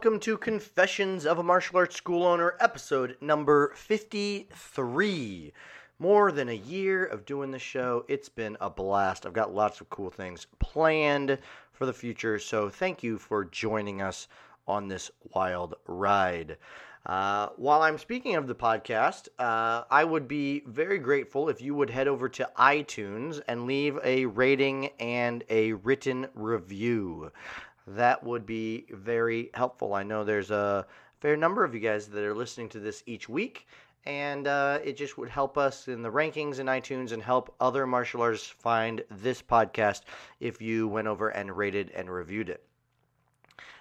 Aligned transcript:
Welcome 0.00 0.20
to 0.20 0.38
Confessions 0.38 1.26
of 1.26 1.38
a 1.38 1.42
Martial 1.42 1.76
Arts 1.76 1.94
School 1.94 2.24
Owner, 2.24 2.54
episode 2.58 3.18
number 3.20 3.74
53. 3.76 5.52
More 5.98 6.32
than 6.32 6.48
a 6.48 6.54
year 6.54 7.04
of 7.04 7.26
doing 7.26 7.50
the 7.50 7.58
show. 7.58 8.06
It's 8.08 8.30
been 8.30 8.56
a 8.62 8.70
blast. 8.70 9.26
I've 9.26 9.34
got 9.34 9.54
lots 9.54 9.82
of 9.82 9.90
cool 9.90 10.08
things 10.08 10.46
planned 10.58 11.36
for 11.74 11.84
the 11.84 11.92
future, 11.92 12.38
so 12.38 12.70
thank 12.70 13.02
you 13.02 13.18
for 13.18 13.44
joining 13.44 14.00
us 14.00 14.28
on 14.66 14.88
this 14.88 15.10
wild 15.34 15.74
ride. 15.86 16.56
Uh, 17.04 17.48
while 17.56 17.82
I'm 17.82 17.98
speaking 17.98 18.36
of 18.36 18.46
the 18.46 18.54
podcast, 18.54 19.28
uh, 19.38 19.84
I 19.90 20.04
would 20.04 20.26
be 20.26 20.62
very 20.66 20.98
grateful 20.98 21.50
if 21.50 21.60
you 21.60 21.74
would 21.74 21.90
head 21.90 22.08
over 22.08 22.28
to 22.30 22.48
iTunes 22.58 23.40
and 23.48 23.66
leave 23.66 23.98
a 24.02 24.24
rating 24.24 24.90
and 24.98 25.44
a 25.50 25.74
written 25.74 26.28
review 26.34 27.30
that 27.86 28.22
would 28.22 28.46
be 28.46 28.86
very 28.90 29.50
helpful. 29.54 29.94
I 29.94 30.02
know 30.02 30.24
there's 30.24 30.50
a 30.50 30.86
fair 31.20 31.36
number 31.36 31.64
of 31.64 31.74
you 31.74 31.80
guys 31.80 32.08
that 32.08 32.24
are 32.24 32.34
listening 32.34 32.68
to 32.70 32.80
this 32.80 33.02
each 33.06 33.28
week, 33.28 33.66
and 34.06 34.46
uh, 34.46 34.78
it 34.82 34.96
just 34.96 35.18
would 35.18 35.28
help 35.28 35.58
us 35.58 35.88
in 35.88 36.02
the 36.02 36.10
rankings 36.10 36.58
in 36.58 36.66
iTunes 36.66 37.12
and 37.12 37.22
help 37.22 37.54
other 37.60 37.86
martial 37.86 38.22
artists 38.22 38.48
find 38.48 39.04
this 39.10 39.42
podcast 39.42 40.02
if 40.40 40.62
you 40.62 40.88
went 40.88 41.08
over 41.08 41.28
and 41.28 41.56
rated 41.56 41.90
and 41.90 42.10
reviewed 42.10 42.48
it. 42.48 42.64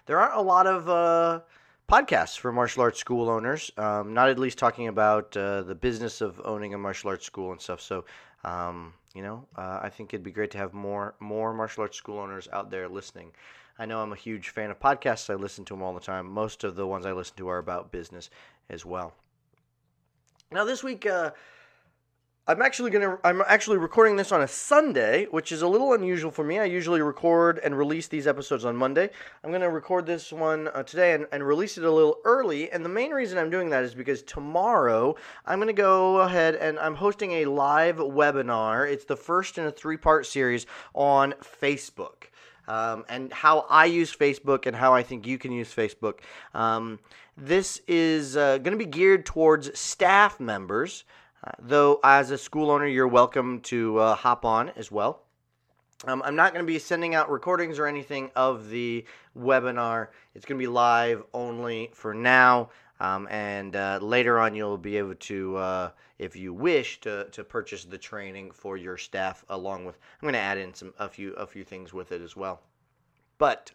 There 0.05 0.19
aren't 0.19 0.35
a 0.35 0.41
lot 0.41 0.67
of 0.67 0.89
uh, 0.89 1.41
podcasts 1.87 2.37
for 2.37 2.51
martial 2.51 2.81
arts 2.81 2.99
school 2.99 3.29
owners, 3.29 3.71
um, 3.77 4.13
not 4.13 4.29
at 4.29 4.39
least 4.39 4.57
talking 4.57 4.87
about 4.87 5.35
uh, 5.37 5.61
the 5.63 5.75
business 5.75 6.21
of 6.21 6.41
owning 6.43 6.73
a 6.73 6.77
martial 6.77 7.09
arts 7.09 7.25
school 7.25 7.51
and 7.51 7.61
stuff. 7.61 7.81
So, 7.81 8.05
um, 8.43 8.93
you 9.13 9.21
know, 9.21 9.45
uh, 9.55 9.79
I 9.81 9.89
think 9.89 10.13
it'd 10.13 10.23
be 10.23 10.31
great 10.31 10.51
to 10.51 10.57
have 10.57 10.73
more 10.73 11.15
more 11.19 11.53
martial 11.53 11.81
arts 11.81 11.97
school 11.97 12.19
owners 12.19 12.47
out 12.51 12.69
there 12.69 12.87
listening. 12.89 13.31
I 13.79 13.85
know 13.85 14.01
I'm 14.01 14.11
a 14.11 14.17
huge 14.17 14.49
fan 14.49 14.71
of 14.71 14.79
podcasts. 14.79 15.29
I 15.29 15.35
listen 15.35 15.63
to 15.65 15.73
them 15.73 15.81
all 15.81 15.93
the 15.93 16.01
time. 16.01 16.29
Most 16.29 16.65
of 16.65 16.75
the 16.75 16.85
ones 16.85 17.05
I 17.05 17.13
listen 17.13 17.37
to 17.37 17.47
are 17.47 17.59
about 17.59 17.93
business 17.93 18.29
as 18.69 18.85
well. 18.85 19.13
Now 20.51 20.65
this 20.65 20.83
week, 20.83 21.05
uh, 21.05 21.31
I'm 22.45 22.61
actually 22.61 22.91
gonna 22.91 23.19
I'm 23.23 23.41
actually 23.47 23.77
recording 23.77 24.17
this 24.17 24.33
on 24.33 24.41
a 24.41 24.47
Sunday, 24.49 25.27
which 25.31 25.53
is 25.53 25.61
a 25.61 25.67
little 25.67 25.93
unusual 25.93 26.29
for 26.29 26.43
me. 26.43 26.59
I 26.59 26.65
usually 26.65 27.01
record 27.01 27.59
and 27.63 27.77
release 27.77 28.09
these 28.09 28.27
episodes 28.27 28.65
on 28.65 28.75
Monday. 28.75 29.11
I'm 29.45 29.51
gonna 29.51 29.69
record 29.69 30.05
this 30.05 30.33
one 30.33 30.67
uh, 30.69 30.83
today 30.83 31.13
and, 31.13 31.27
and 31.31 31.47
release 31.47 31.77
it 31.77 31.85
a 31.85 31.91
little 31.91 32.17
early. 32.25 32.69
And 32.71 32.83
the 32.83 32.89
main 32.89 33.11
reason 33.11 33.37
I'm 33.37 33.49
doing 33.49 33.69
that 33.69 33.85
is 33.85 33.93
because 33.93 34.23
tomorrow 34.23 35.15
I'm 35.45 35.59
gonna 35.59 35.71
go 35.71 36.17
ahead 36.21 36.55
and 36.55 36.77
I'm 36.79 36.95
hosting 36.95 37.31
a 37.31 37.45
live 37.45 37.95
webinar. 37.95 38.91
It's 38.91 39.05
the 39.05 39.15
first 39.15 39.57
in 39.57 39.65
a 39.65 39.71
three 39.71 39.97
part 39.97 40.25
series 40.25 40.65
on 40.93 41.33
Facebook 41.41 42.29
um, 42.69 43.03
and 43.09 43.33
how 43.33 43.65
I 43.69 43.85
use 43.85 44.15
Facebook 44.15 44.67
and 44.67 44.75
how 44.75 44.93
I 44.93 45.03
think 45.03 45.27
you 45.27 45.37
can 45.37 45.51
use 45.51 45.73
Facebook. 45.73 46.19
Um, 46.53 46.99
this 47.35 47.81
is 47.87 48.37
uh, 48.37 48.59
going 48.59 48.77
to 48.77 48.77
be 48.77 48.85
geared 48.85 49.25
towards 49.25 49.77
staff 49.77 50.39
members, 50.39 51.03
uh, 51.43 51.51
though, 51.59 51.99
as 52.03 52.31
a 52.31 52.37
school 52.37 52.69
owner, 52.69 52.85
you're 52.85 53.07
welcome 53.07 53.61
to 53.61 53.97
uh, 53.97 54.15
hop 54.15 54.45
on 54.45 54.69
as 54.75 54.91
well. 54.91 55.23
Um, 56.05 56.21
I'm 56.23 56.35
not 56.35 56.53
going 56.53 56.65
to 56.65 56.71
be 56.71 56.79
sending 56.79 57.15
out 57.15 57.29
recordings 57.29 57.79
or 57.79 57.85
anything 57.85 58.31
of 58.35 58.69
the 58.69 59.05
webinar. 59.37 60.07
It's 60.35 60.45
going 60.45 60.57
to 60.57 60.63
be 60.63 60.67
live 60.67 61.23
only 61.33 61.91
for 61.93 62.13
now. 62.13 62.69
Um, 63.01 63.27
and 63.29 63.75
uh, 63.75 63.99
later 64.01 64.39
on, 64.39 64.55
you'll 64.55 64.77
be 64.77 64.97
able 64.97 65.15
to, 65.15 65.55
uh, 65.57 65.91
if 66.17 66.35
you 66.35 66.53
wish, 66.53 66.99
to, 67.01 67.27
to 67.31 67.43
purchase 67.43 67.85
the 67.85 67.97
training 67.97 68.51
for 68.51 68.75
your 68.77 68.97
staff. 68.97 69.43
Along 69.49 69.85
with, 69.85 69.97
I'm 70.21 70.25
going 70.25 70.33
to 70.33 70.39
add 70.39 70.57
in 70.57 70.73
some 70.73 70.93
a 70.99 71.07
few 71.07 71.33
a 71.33 71.47
few 71.47 71.63
things 71.63 71.93
with 71.93 72.11
it 72.11 72.21
as 72.21 72.35
well. 72.35 72.61
But 73.39 73.71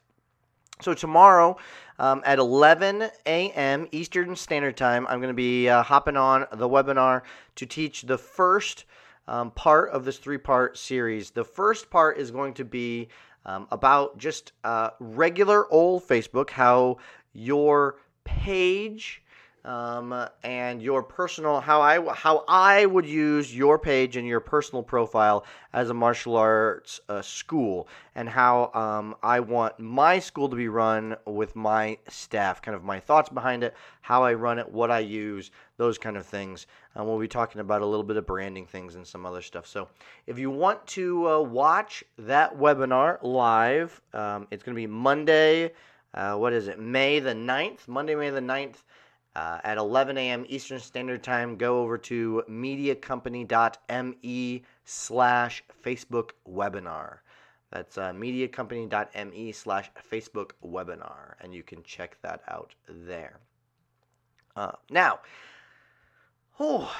so 0.80 0.94
tomorrow 0.94 1.56
um, 1.98 2.22
at 2.24 2.38
11 2.38 3.10
a.m. 3.26 3.88
Eastern 3.90 4.36
Standard 4.36 4.76
Time, 4.76 5.06
I'm 5.08 5.18
going 5.18 5.32
to 5.32 5.34
be 5.34 5.68
uh, 5.68 5.82
hopping 5.82 6.16
on 6.16 6.46
the 6.52 6.68
webinar 6.68 7.22
to 7.56 7.66
teach 7.66 8.02
the 8.02 8.18
first 8.18 8.84
um, 9.26 9.50
part 9.50 9.90
of 9.90 10.04
this 10.04 10.18
three-part 10.18 10.78
series. 10.78 11.30
The 11.30 11.44
first 11.44 11.90
part 11.90 12.18
is 12.18 12.30
going 12.30 12.54
to 12.54 12.64
be 12.64 13.08
um, 13.46 13.66
about 13.72 14.18
just 14.18 14.52
uh, 14.62 14.90
regular 15.00 15.70
old 15.72 16.06
Facebook, 16.06 16.50
how 16.50 16.98
your 17.32 17.96
page 18.24 19.22
um, 19.64 20.28
and 20.42 20.82
your 20.82 21.02
personal 21.02 21.60
how 21.60 21.80
I 21.80 22.14
how 22.14 22.44
I 22.46 22.84
would 22.84 23.06
use 23.06 23.54
your 23.54 23.78
page 23.78 24.16
and 24.16 24.26
your 24.26 24.40
personal 24.40 24.82
profile 24.82 25.46
as 25.72 25.90
a 25.90 25.94
martial 25.94 26.36
arts 26.36 27.00
uh, 27.08 27.22
school, 27.22 27.88
and 28.14 28.28
how 28.28 28.70
um, 28.74 29.16
I 29.22 29.40
want 29.40 29.78
my 29.80 30.18
school 30.18 30.48
to 30.48 30.56
be 30.56 30.68
run 30.68 31.16
with 31.26 31.56
my 31.56 31.98
staff. 32.08 32.60
Kind 32.60 32.76
of 32.76 32.84
my 32.84 33.00
thoughts 33.00 33.30
behind 33.30 33.64
it, 33.64 33.74
how 34.02 34.22
I 34.22 34.34
run 34.34 34.58
it, 34.58 34.70
what 34.70 34.90
I 34.90 34.98
use, 34.98 35.50
those 35.78 35.96
kind 35.98 36.16
of 36.16 36.26
things. 36.26 36.66
And 36.94 37.06
we'll 37.06 37.18
be 37.18 37.28
talking 37.28 37.60
about 37.60 37.82
a 37.82 37.86
little 37.86 38.04
bit 38.04 38.16
of 38.16 38.26
branding 38.26 38.66
things 38.66 38.94
and 38.94 39.06
some 39.06 39.24
other 39.26 39.42
stuff. 39.42 39.66
So 39.66 39.88
if 40.26 40.38
you 40.38 40.50
want 40.50 40.86
to 40.88 41.28
uh, 41.28 41.40
watch 41.40 42.04
that 42.18 42.56
webinar 42.56 43.18
live, 43.22 44.00
um, 44.12 44.46
it's 44.50 44.62
going 44.62 44.74
to 44.74 44.80
be 44.80 44.86
Monday. 44.86 45.72
Uh, 46.12 46.36
what 46.36 46.52
is 46.52 46.68
it? 46.68 46.78
May 46.78 47.18
the 47.18 47.34
9th, 47.34 47.88
Monday, 47.88 48.14
May 48.14 48.30
the 48.30 48.40
9th 48.40 48.76
uh, 49.36 49.58
at 49.64 49.78
11 49.78 50.18
a.m. 50.18 50.44
Eastern 50.48 50.78
Standard 50.78 51.22
Time. 51.22 51.56
Go 51.56 51.80
over 51.80 51.96
to 51.98 52.42
mediacompany.me 52.48 54.62
slash 54.84 55.64
Facebook 55.84 56.30
webinar. 56.48 57.18
That's 57.70 57.98
uh, 57.98 58.12
mediacompany.me 58.12 59.52
slash 59.52 59.90
Facebook 60.10 60.52
webinar, 60.64 61.34
and 61.40 61.52
you 61.52 61.64
can 61.64 61.82
check 61.82 62.16
that 62.22 62.42
out 62.48 62.74
there. 62.88 63.40
Uh, 64.54 64.70
now, 64.90 65.18
oh, 66.60 66.94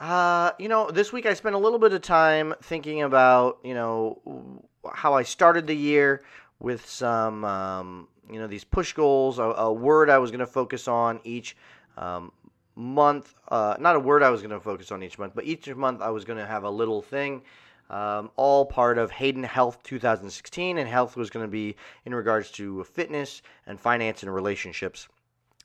uh, 0.00 0.50
you 0.58 0.68
know, 0.68 0.90
this 0.90 1.12
week 1.12 1.26
I 1.26 1.34
spent 1.34 1.54
a 1.54 1.58
little 1.58 1.78
bit 1.78 1.92
of 1.92 2.02
time 2.02 2.52
thinking 2.62 3.02
about, 3.02 3.58
you 3.62 3.74
know, 3.74 4.60
how 4.92 5.14
I 5.14 5.22
started 5.22 5.68
the 5.68 5.76
year 5.76 6.22
with 6.58 6.88
some, 6.88 7.44
um, 7.44 8.08
you 8.30 8.38
know, 8.38 8.46
these 8.46 8.64
push 8.64 8.92
goals, 8.92 9.38
a, 9.38 9.42
a 9.42 9.72
word 9.72 10.10
I 10.10 10.18
was 10.18 10.30
going 10.30 10.40
to 10.40 10.46
focus 10.46 10.88
on 10.88 11.20
each 11.24 11.56
um, 11.96 12.32
month. 12.74 13.34
Uh, 13.48 13.76
not 13.78 13.96
a 13.96 14.00
word 14.00 14.22
I 14.22 14.30
was 14.30 14.40
going 14.40 14.52
to 14.52 14.60
focus 14.60 14.92
on 14.92 15.02
each 15.02 15.18
month, 15.18 15.34
but 15.34 15.44
each 15.44 15.68
month 15.74 16.00
I 16.00 16.10
was 16.10 16.24
going 16.24 16.38
to 16.38 16.46
have 16.46 16.64
a 16.64 16.70
little 16.70 17.02
thing. 17.02 17.42
Um, 17.90 18.30
all 18.36 18.66
part 18.66 18.98
of 18.98 19.10
Hayden 19.10 19.42
Health 19.42 19.82
2016, 19.82 20.76
and 20.76 20.88
health 20.88 21.16
was 21.16 21.30
going 21.30 21.44
to 21.44 21.50
be 21.50 21.74
in 22.04 22.14
regards 22.14 22.50
to 22.52 22.84
fitness 22.84 23.40
and 23.66 23.80
finance 23.80 24.22
and 24.22 24.32
relationships. 24.32 25.08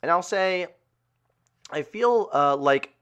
And 0.02 0.09
I'll 0.09 0.23
say, 0.23 0.68
I 1.69 1.81
feel 1.81 2.29
uh, 2.34 2.56
like 2.56 2.94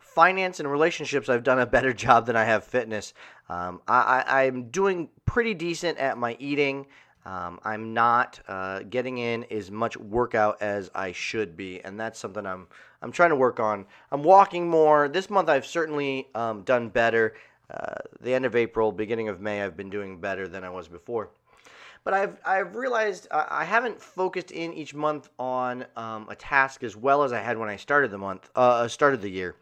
finance 0.00 0.58
and 0.58 0.68
relationships, 0.68 1.28
I've 1.28 1.44
done 1.44 1.60
a 1.60 1.66
better 1.66 1.92
job 2.06 2.26
than 2.26 2.34
I 2.34 2.44
have 2.44 2.64
fitness. 2.64 3.14
Um, 3.48 3.80
I, 3.86 4.24
I'm 4.26 4.70
doing 4.70 5.08
pretty 5.24 5.54
decent 5.54 5.98
at 5.98 6.18
my 6.18 6.36
eating. 6.40 6.86
Um, 7.28 7.60
I'm 7.62 7.92
not 7.92 8.40
uh, 8.48 8.80
getting 8.88 9.18
in 9.18 9.44
as 9.50 9.70
much 9.70 9.98
workout 9.98 10.62
as 10.62 10.90
I 10.94 11.12
should 11.12 11.58
be, 11.58 11.78
and 11.82 12.00
that's 12.00 12.18
something 12.18 12.46
I'm 12.46 12.68
I'm 13.02 13.12
trying 13.12 13.28
to 13.30 13.36
work 13.36 13.60
on. 13.60 13.84
I'm 14.10 14.22
walking 14.22 14.66
more 14.66 15.08
this 15.10 15.28
month. 15.28 15.50
I've 15.50 15.66
certainly 15.66 16.28
um, 16.34 16.62
done 16.62 16.88
better. 16.88 17.34
Uh, 17.70 17.96
the 18.22 18.32
end 18.32 18.46
of 18.46 18.56
April, 18.56 18.92
beginning 18.92 19.28
of 19.28 19.42
May, 19.42 19.62
I've 19.62 19.76
been 19.76 19.90
doing 19.90 20.18
better 20.18 20.48
than 20.48 20.64
I 20.64 20.70
was 20.70 20.88
before. 20.88 21.28
But 22.02 22.14
I've 22.14 22.38
I've 22.46 22.74
realized 22.74 23.28
I 23.30 23.66
haven't 23.66 24.00
focused 24.00 24.50
in 24.50 24.72
each 24.72 24.94
month 24.94 25.28
on 25.38 25.84
um, 25.96 26.26
a 26.30 26.34
task 26.34 26.82
as 26.82 26.96
well 26.96 27.24
as 27.24 27.34
I 27.34 27.40
had 27.40 27.58
when 27.58 27.68
I 27.68 27.76
started 27.76 28.10
the 28.10 28.16
month, 28.16 28.48
uh, 28.56 28.88
started 28.88 29.20
the 29.20 29.28
year. 29.28 29.54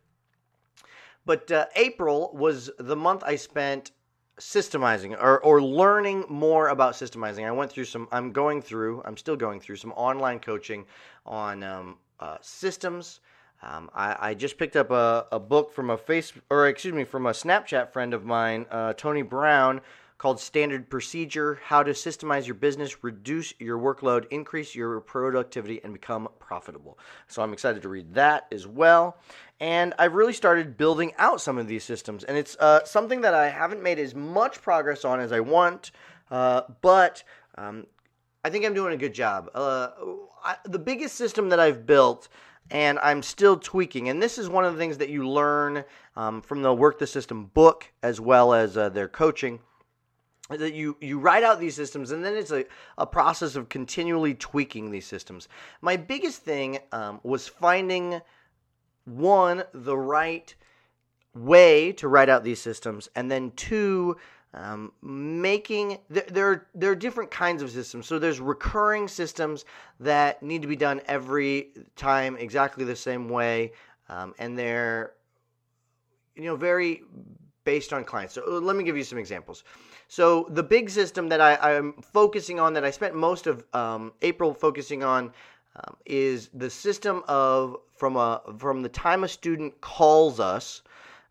But 1.25 1.51
uh, 1.51 1.67
April 1.75 2.31
was 2.33 2.71
the 2.79 2.95
month 2.95 3.25
I 3.27 3.35
spent 3.35 3.91
systemizing 4.39 5.17
or, 5.21 5.41
or 5.41 5.63
learning 5.63 6.25
more 6.29 6.69
about 6.69 6.95
systemizing. 6.95 7.47
I 7.47 7.53
went 7.53 7.71
through 7.71 7.87
some, 7.87 8.09
I'm 8.13 8.33
going 8.33 8.61
through, 8.61 9.03
I'm 9.05 9.17
still 9.17 9.37
going 9.37 9.61
through 9.61 9.77
some 9.77 9.93
online 9.93 10.41
coaching 10.41 10.85
on 11.25 11.63
um, 11.63 11.97
uh, 12.21 12.37
systems. 12.41 13.21
Um, 13.63 13.91
I, 13.95 14.31
I, 14.31 14.35
just 14.35 14.59
picked 14.59 14.77
up 14.77 14.91
a, 14.91 15.27
a, 15.33 15.41
book 15.41 15.73
from 15.73 15.89
a 15.89 15.97
face, 15.97 16.33
or 16.51 16.69
excuse 16.69 16.93
me, 16.93 17.05
from 17.05 17.25
a 17.25 17.31
Snapchat 17.31 17.91
friend 17.91 18.13
of 18.13 18.23
mine, 18.23 18.67
uh, 18.71 18.93
Tony 18.93 19.23
Brown, 19.23 19.81
called 20.19 20.41
Standard 20.41 20.89
Procedure 20.89 21.61
How 21.63 21.83
to 21.83 21.93
Systemize 21.93 22.47
Your 22.47 22.55
Business, 22.55 23.05
Reduce 23.05 23.53
Your 23.59 23.79
Workload, 23.79 24.27
Increase 24.31 24.75
Your 24.75 25.01
Productivity, 25.01 25.81
and 25.85 25.93
Become 25.93 26.29
Profitable. 26.39 26.99
So 27.27 27.43
I'm 27.43 27.53
excited 27.53 27.83
to 27.83 27.89
read 27.89 28.15
that 28.15 28.47
as 28.51 28.67
well. 28.67 29.19
And 29.61 29.95
I've 29.99 30.15
really 30.15 30.33
started 30.33 30.77
building 30.77 31.13
out 31.19 31.41
some 31.41 31.59
of 31.59 31.67
these 31.67 31.85
systems. 31.85 32.25
And 32.25 32.37
it's 32.37 32.57
uh, 32.61 32.85
something 32.85 33.21
that 33.23 33.35
I 33.35 33.49
haven't 33.49 33.83
made 33.83 33.99
as 33.99 34.15
much 34.15 34.63
progress 34.63 35.05
on 35.05 35.21
as 35.21 35.33
I 35.33 35.41
want, 35.41 35.91
uh, 36.31 36.63
but 36.81 37.23
um, 37.57 37.87
I 38.45 38.51
think 38.51 38.65
I'm 38.65 38.75
doing 38.75 38.95
a 38.95 38.99
good 38.99 39.15
job. 39.15 39.51
Uh, 39.55 39.91
I, 40.45 40.57
the 40.65 40.79
biggest 40.79 41.17
system 41.17 41.51
that 41.51 41.61
I've 41.61 41.87
built 41.87 42.29
and 42.71 42.99
I'm 42.99 43.23
still 43.23 43.57
tweaking. 43.57 44.09
And 44.09 44.23
this 44.23 44.39
is 44.39 44.49
one 44.49 44.65
of 44.65 44.73
the 44.73 44.79
things 44.79 44.99
that 44.99 45.09
you 45.09 45.29
learn 45.29 45.85
um, 46.17 46.43
from 46.43 46.63
the 46.63 46.73
Work 46.73 46.99
the 46.99 47.07
System 47.07 47.47
book 47.47 47.93
as 48.03 48.21
well 48.21 48.53
as 48.53 48.77
uh, 48.77 48.89
their 48.89 49.09
coaching. 49.09 49.61
That 50.49 50.75
you, 50.75 50.97
you 51.01 51.19
write 51.19 51.43
out 51.43 51.59
these 51.59 51.75
systems, 51.75 52.13
and 52.13 52.25
then 52.25 52.37
it's 52.37 52.53
a, 52.53 52.65
a 52.99 53.07
process 53.07 53.57
of 53.57 53.69
continually 53.69 54.33
tweaking 54.35 54.93
these 54.93 55.07
systems. 55.07 55.49
My 55.81 55.97
biggest 55.97 56.43
thing 56.43 56.79
um, 56.93 57.21
was 57.25 57.49
finding 57.49 58.21
one, 59.07 59.65
the 59.73 59.97
right 59.97 60.55
way 61.35 61.93
to 61.93 62.09
write 62.09 62.29
out 62.29 62.45
these 62.45 62.61
systems, 62.61 63.09
and 63.17 63.31
then 63.31 63.51
two, 63.57 64.17
um, 64.55 64.93
making 65.03 65.99
there, 66.09 66.25
there 66.31 66.67
there 66.75 66.91
are 66.91 66.97
different 66.97 67.31
kinds 67.31 67.63
of 67.63 67.71
systems. 67.71 68.07
So 68.07 68.19
there's 68.19 68.41
recurring 68.41 69.09
systems 69.09 69.65
that 70.01 70.43
need 70.43 70.63
to 70.63 70.69
be 70.69 70.77
done 70.77 71.01
every 71.07 71.73
time 71.95 72.37
exactly 72.37 72.85
the 72.85 72.97
same 72.97 73.29
way, 73.29 73.73
um, 74.09 74.35
and 74.39 74.59
they're 74.59 75.13
you 76.35 76.45
know 76.45 76.57
very 76.57 77.03
based 77.65 77.93
on 77.93 78.05
clients. 78.05 78.35
So 78.35 78.43
uh, 78.47 78.61
let 78.61 78.77
me 78.77 78.85
give 78.85 78.97
you 78.97 79.05
some 79.05 79.19
examples. 79.19 79.65
So 80.09 80.47
the 80.51 80.63
big 80.63 80.89
system 80.89 81.29
that 81.29 81.41
I, 81.41 81.75
am 81.75 81.95
focusing 82.01 82.61
on, 82.61 82.75
that 82.75 82.85
I 82.85 82.91
spent 82.91 83.15
most 83.15 83.47
of 83.47 83.65
um, 83.73 84.13
April 84.23 84.55
focusing 84.55 85.03
on, 85.03 85.33
um, 85.77 85.97
is 86.07 86.49
the 86.55 86.71
system 86.71 87.23
of 87.29 87.77
from 87.97 88.17
a 88.17 88.41
from 88.59 88.83
the 88.83 88.89
time 88.89 89.25
a 89.25 89.29
student 89.29 89.79
calls 89.81 90.41
us 90.41 90.83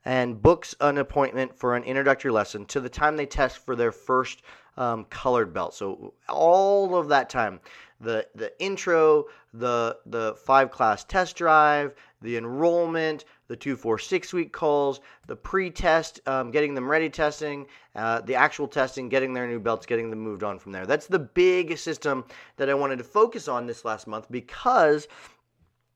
and 0.04 0.40
books 0.40 0.76
an 0.82 1.00
appointment 1.00 1.58
for 1.58 1.76
an 1.76 1.84
introductory 1.84 2.32
lesson 2.32 2.66
to 2.66 2.80
the 2.80 2.90
time 2.90 3.16
they 3.16 3.26
test 3.26 3.58
for 3.66 3.76
their 3.76 3.92
first 3.92 4.44
um, 4.78 5.06
colored 5.06 5.52
belt. 5.54 5.74
So 5.74 6.14
all 6.30 6.96
of 6.96 7.08
that 7.08 7.30
time, 7.30 7.60
the 8.00 8.28
the 8.36 8.52
intro, 8.62 9.26
the 9.54 9.98
the 10.06 10.36
five 10.36 10.70
class 10.70 11.04
test 11.04 11.36
drive, 11.36 11.96
the 12.22 12.38
enrollment, 12.38 13.26
the 13.48 13.56
two, 13.56 13.76
four, 13.76 13.98
six 13.98 14.34
week 14.34 14.52
calls, 14.52 15.00
the 15.28 15.36
pre-test, 15.36 16.20
um, 16.28 16.52
getting 16.52 16.74
them 16.74 16.90
ready 16.90 17.10
testing, 17.10 17.66
uh, 17.96 18.22
the 18.22 18.36
actual 18.36 18.68
testing, 18.68 19.10
getting 19.10 19.34
their 19.34 19.48
new 19.48 19.60
belts, 19.60 19.86
getting 19.86 20.10
them 20.10 20.20
moved 20.20 20.44
on 20.44 20.60
from 20.60 20.72
there. 20.72 20.86
That's 20.86 21.08
the 21.08 21.20
big 21.20 21.78
system 21.78 22.26
that 22.58 22.70
I 22.70 22.74
wanted 22.74 22.98
to 22.98 23.04
focus 23.04 23.48
on 23.48 23.68
this 23.68 23.86
last 23.86 24.08
month 24.08 24.28
because 24.32 25.08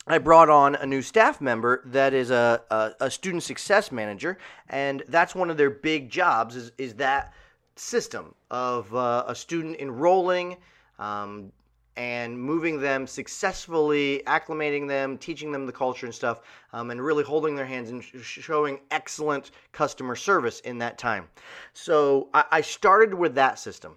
I 0.08 0.18
brought 0.18 0.50
on 0.50 0.76
a 0.76 0.86
new 0.86 1.02
staff 1.02 1.40
member 1.40 1.84
that 1.86 2.14
is 2.14 2.32
a, 2.32 2.62
a, 2.72 2.92
a, 3.02 3.12
student 3.12 3.44
success 3.44 3.92
manager, 3.92 4.40
and 4.70 5.04
that's 5.08 5.36
one 5.36 5.52
of 5.52 5.58
their 5.58 5.70
big 5.70 6.10
jobs 6.10 6.56
is, 6.56 6.72
is 6.78 6.96
that 6.96 7.34
system 7.76 8.34
of 8.50 8.94
uh, 8.96 9.26
a 9.28 9.36
student 9.36 9.80
enrolling 9.80 10.58
um, 10.98 11.52
and 11.96 12.40
moving 12.40 12.80
them 12.80 13.06
successfully, 13.06 14.24
acclimating 14.26 14.88
them, 14.88 15.18
teaching 15.18 15.52
them 15.52 15.66
the 15.66 15.72
culture 15.72 16.06
and 16.06 16.16
stuff, 16.16 16.42
um, 16.74 16.92
and 16.92 17.02
really 17.02 17.24
holding 17.24 17.56
their 17.56 17.66
hands 17.66 17.90
and 17.90 18.04
showing 18.04 18.80
excellent 18.92 19.52
customer 19.72 20.16
service 20.16 20.60
in 20.62 20.78
that 20.78 20.98
time. 20.98 21.28
So 21.74 22.30
I, 22.34 22.46
I 22.52 22.62
started 22.62 23.14
with 23.14 23.36
that 23.36 23.60
system. 23.60 23.96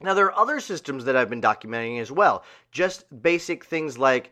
Now, 0.00 0.12
there 0.12 0.26
are 0.26 0.38
other 0.38 0.60
systems 0.60 1.04
that 1.06 1.16
I've 1.16 1.30
been 1.30 1.40
documenting 1.40 2.00
as 2.00 2.12
well, 2.12 2.44
just 2.70 3.04
basic 3.22 3.64
things 3.64 3.96
like 3.96 4.30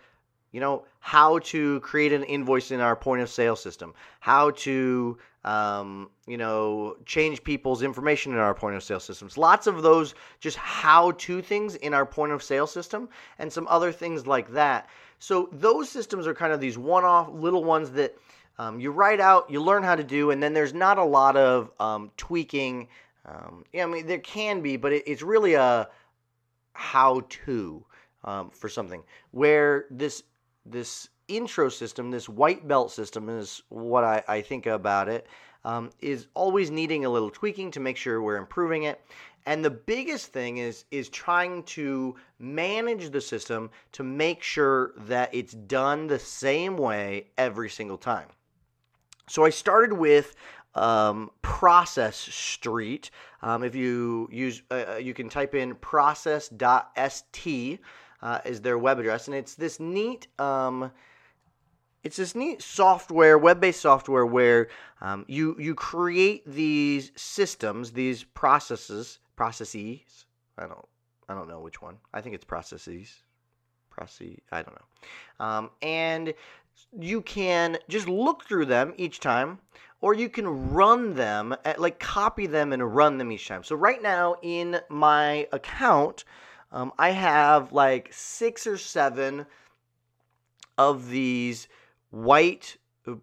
you 0.54 0.60
know, 0.60 0.84
how 1.00 1.40
to 1.40 1.80
create 1.80 2.12
an 2.12 2.22
invoice 2.22 2.70
in 2.70 2.80
our 2.80 2.94
point 2.94 3.20
of 3.20 3.28
sale 3.28 3.56
system, 3.56 3.92
how 4.20 4.50
to, 4.50 5.18
um, 5.44 6.10
you 6.26 6.36
know, 6.36 6.96
change 7.04 7.44
people's 7.44 7.82
information 7.82 8.32
in 8.32 8.38
our 8.38 8.54
point 8.54 8.76
of 8.76 8.82
sale 8.82 9.00
systems. 9.00 9.36
Lots 9.36 9.66
of 9.66 9.82
those 9.82 10.14
just 10.40 10.56
how 10.56 11.12
to 11.12 11.42
things 11.42 11.74
in 11.76 11.92
our 11.92 12.06
point 12.06 12.32
of 12.32 12.42
sale 12.42 12.66
system 12.66 13.08
and 13.38 13.52
some 13.52 13.66
other 13.68 13.92
things 13.92 14.26
like 14.26 14.52
that. 14.52 14.88
So 15.18 15.48
those 15.52 15.88
systems 15.88 16.26
are 16.26 16.34
kind 16.34 16.52
of 16.52 16.60
these 16.60 16.78
one 16.78 17.04
off 17.04 17.28
little 17.30 17.64
ones 17.64 17.90
that 17.90 18.16
um, 18.58 18.80
you 18.80 18.90
write 18.90 19.20
out, 19.20 19.50
you 19.50 19.62
learn 19.62 19.82
how 19.82 19.96
to 19.96 20.04
do, 20.04 20.30
and 20.30 20.42
then 20.42 20.54
there's 20.54 20.74
not 20.74 20.98
a 20.98 21.04
lot 21.04 21.36
of 21.36 21.70
um, 21.80 22.10
tweaking. 22.16 22.88
Um, 23.26 23.64
yeah, 23.72 23.84
I 23.84 23.86
mean, 23.86 24.06
there 24.06 24.18
can 24.18 24.60
be, 24.60 24.76
but 24.76 24.92
it, 24.92 25.02
it's 25.06 25.22
really 25.22 25.54
a 25.54 25.88
how 26.72 27.22
to. 27.28 27.84
Um, 28.26 28.48
for 28.48 28.70
something 28.70 29.02
where 29.32 29.84
this 29.90 30.22
this 30.64 31.10
intro 31.28 31.68
system, 31.68 32.10
this 32.10 32.28
white 32.28 32.66
belt 32.66 32.90
system, 32.90 33.28
is 33.28 33.62
what 33.68 34.04
I, 34.04 34.22
I 34.28 34.40
think 34.40 34.66
about 34.66 35.08
it. 35.08 35.26
Um, 35.66 35.90
is 36.00 36.26
always 36.34 36.70
needing 36.70 37.06
a 37.06 37.08
little 37.08 37.30
tweaking 37.30 37.70
to 37.70 37.80
make 37.80 37.96
sure 37.96 38.20
we're 38.20 38.36
improving 38.36 38.82
it. 38.82 39.00
And 39.46 39.64
the 39.64 39.70
biggest 39.70 40.26
thing 40.26 40.58
is 40.58 40.84
is 40.90 41.08
trying 41.08 41.62
to 41.64 42.16
manage 42.38 43.10
the 43.10 43.20
system 43.20 43.70
to 43.92 44.02
make 44.02 44.42
sure 44.42 44.92
that 44.96 45.34
it's 45.34 45.52
done 45.54 46.06
the 46.06 46.18
same 46.18 46.76
way 46.76 47.28
every 47.38 47.70
single 47.70 47.98
time. 47.98 48.28
So 49.26 49.44
I 49.44 49.50
started 49.50 49.92
with 49.92 50.34
um, 50.74 51.30
Process 51.42 52.16
Street. 52.16 53.10
Um, 53.42 53.62
if 53.62 53.74
you 53.74 54.28
use, 54.32 54.62
uh, 54.70 54.84
uh 54.92 54.96
you 54.96 55.14
can 55.14 55.28
type 55.28 55.54
in 55.54 55.74
process.st 55.76 56.58
uh, 58.22 58.38
is 58.46 58.60
their 58.62 58.78
web 58.78 58.98
address, 58.98 59.28
and 59.28 59.36
it's 59.36 59.54
this 59.54 59.78
neat. 59.78 60.26
Um, 60.38 60.90
it's 62.04 62.16
this 62.16 62.34
neat 62.34 62.62
software, 62.62 63.38
web-based 63.38 63.80
software, 63.80 64.26
where 64.26 64.68
um, 65.00 65.24
you 65.26 65.56
you 65.58 65.74
create 65.74 66.42
these 66.46 67.10
systems, 67.16 67.92
these 67.92 68.24
processes, 68.24 69.18
processes. 69.36 70.26
I 70.58 70.66
don't 70.66 70.86
I 71.28 71.34
don't 71.34 71.48
know 71.48 71.60
which 71.60 71.82
one. 71.82 71.96
I 72.12 72.20
think 72.20 72.34
it's 72.34 72.44
processes. 72.44 73.22
Process. 73.90 74.36
I 74.52 74.62
don't 74.62 74.74
know. 74.74 75.44
Um, 75.44 75.70
and 75.82 76.34
you 76.98 77.22
can 77.22 77.78
just 77.88 78.08
look 78.08 78.44
through 78.44 78.66
them 78.66 78.92
each 78.96 79.20
time, 79.20 79.58
or 80.00 80.14
you 80.14 80.28
can 80.28 80.72
run 80.72 81.14
them, 81.14 81.56
at, 81.64 81.80
like 81.80 81.98
copy 81.98 82.46
them 82.46 82.72
and 82.72 82.94
run 82.94 83.18
them 83.18 83.32
each 83.32 83.48
time. 83.48 83.64
So 83.64 83.76
right 83.76 84.02
now 84.02 84.36
in 84.42 84.80
my 84.88 85.48
account, 85.52 86.24
um, 86.72 86.92
I 86.98 87.10
have 87.10 87.72
like 87.72 88.12
six 88.12 88.66
or 88.66 88.76
seven 88.76 89.46
of 90.76 91.08
these 91.08 91.68
white 92.14 92.76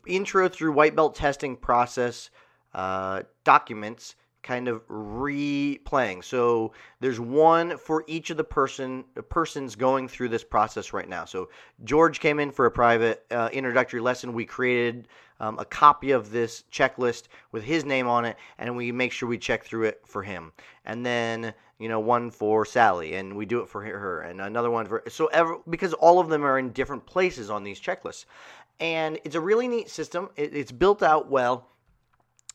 intro 0.06 0.50
through 0.50 0.74
white 0.74 0.96
belt 0.96 1.16
testing 1.16 1.56
process 1.56 2.30
uh, 2.74 3.24
documents 3.44 4.16
kind 4.44 4.68
of 4.68 4.88
replaying. 4.88 6.24
So 6.24 6.74
there's 7.00 7.20
one 7.20 7.78
for 7.78 8.04
each 8.08 8.32
of 8.32 8.38
the 8.38 8.44
person 8.44 9.04
persons 9.30 9.76
going 9.76 10.08
through 10.08 10.30
this 10.30 10.44
process 10.44 10.94
right 10.94 11.08
now. 11.08 11.26
So 11.26 11.50
George 11.84 12.20
came 12.20 12.40
in 12.40 12.52
for 12.52 12.66
a 12.66 12.72
private 12.72 13.24
uh, 13.32 13.50
introductory 13.54 14.02
lesson. 14.02 14.34
We 14.34 14.46
created 14.46 15.08
um, 15.40 15.58
a 15.60 15.66
copy 15.66 16.12
of 16.12 16.32
this 16.32 16.64
checklist 16.72 17.24
with 17.52 17.64
his 17.64 17.86
name 17.86 18.08
on 18.08 18.26
it, 18.26 18.38
and 18.58 18.76
we 18.76 18.92
make 18.92 19.12
sure 19.12 19.30
we 19.30 19.38
check 19.38 19.64
through 19.64 19.86
it 19.86 20.02
for 20.06 20.24
him. 20.24 20.52
And 20.86 21.06
then 21.06 21.54
you 21.82 21.90
know 21.90 22.00
one 22.00 22.30
for 22.30 22.64
Sally, 22.64 23.16
and 23.16 23.36
we 23.36 23.46
do 23.48 23.62
it 23.62 23.68
for 23.68 23.84
her, 23.84 24.22
and 24.22 24.40
another 24.40 24.70
one 24.70 24.86
for 24.86 25.04
so 25.08 25.26
ever 25.28 25.58
because 25.68 25.94
all 25.94 26.20
of 26.20 26.30
them 26.30 26.46
are 26.46 26.60
in 26.60 26.72
different 26.72 27.06
places 27.08 27.50
on 27.50 27.64
these 27.64 27.82
checklists, 27.82 28.26
and 28.82 29.20
it's 29.24 29.36
a 29.36 29.40
really 29.40 29.68
neat 29.68 29.90
system. 29.90 30.30
It, 30.36 30.54
it's 30.54 30.72
built 30.72 31.04
out 31.04 31.30
well, 31.30 31.70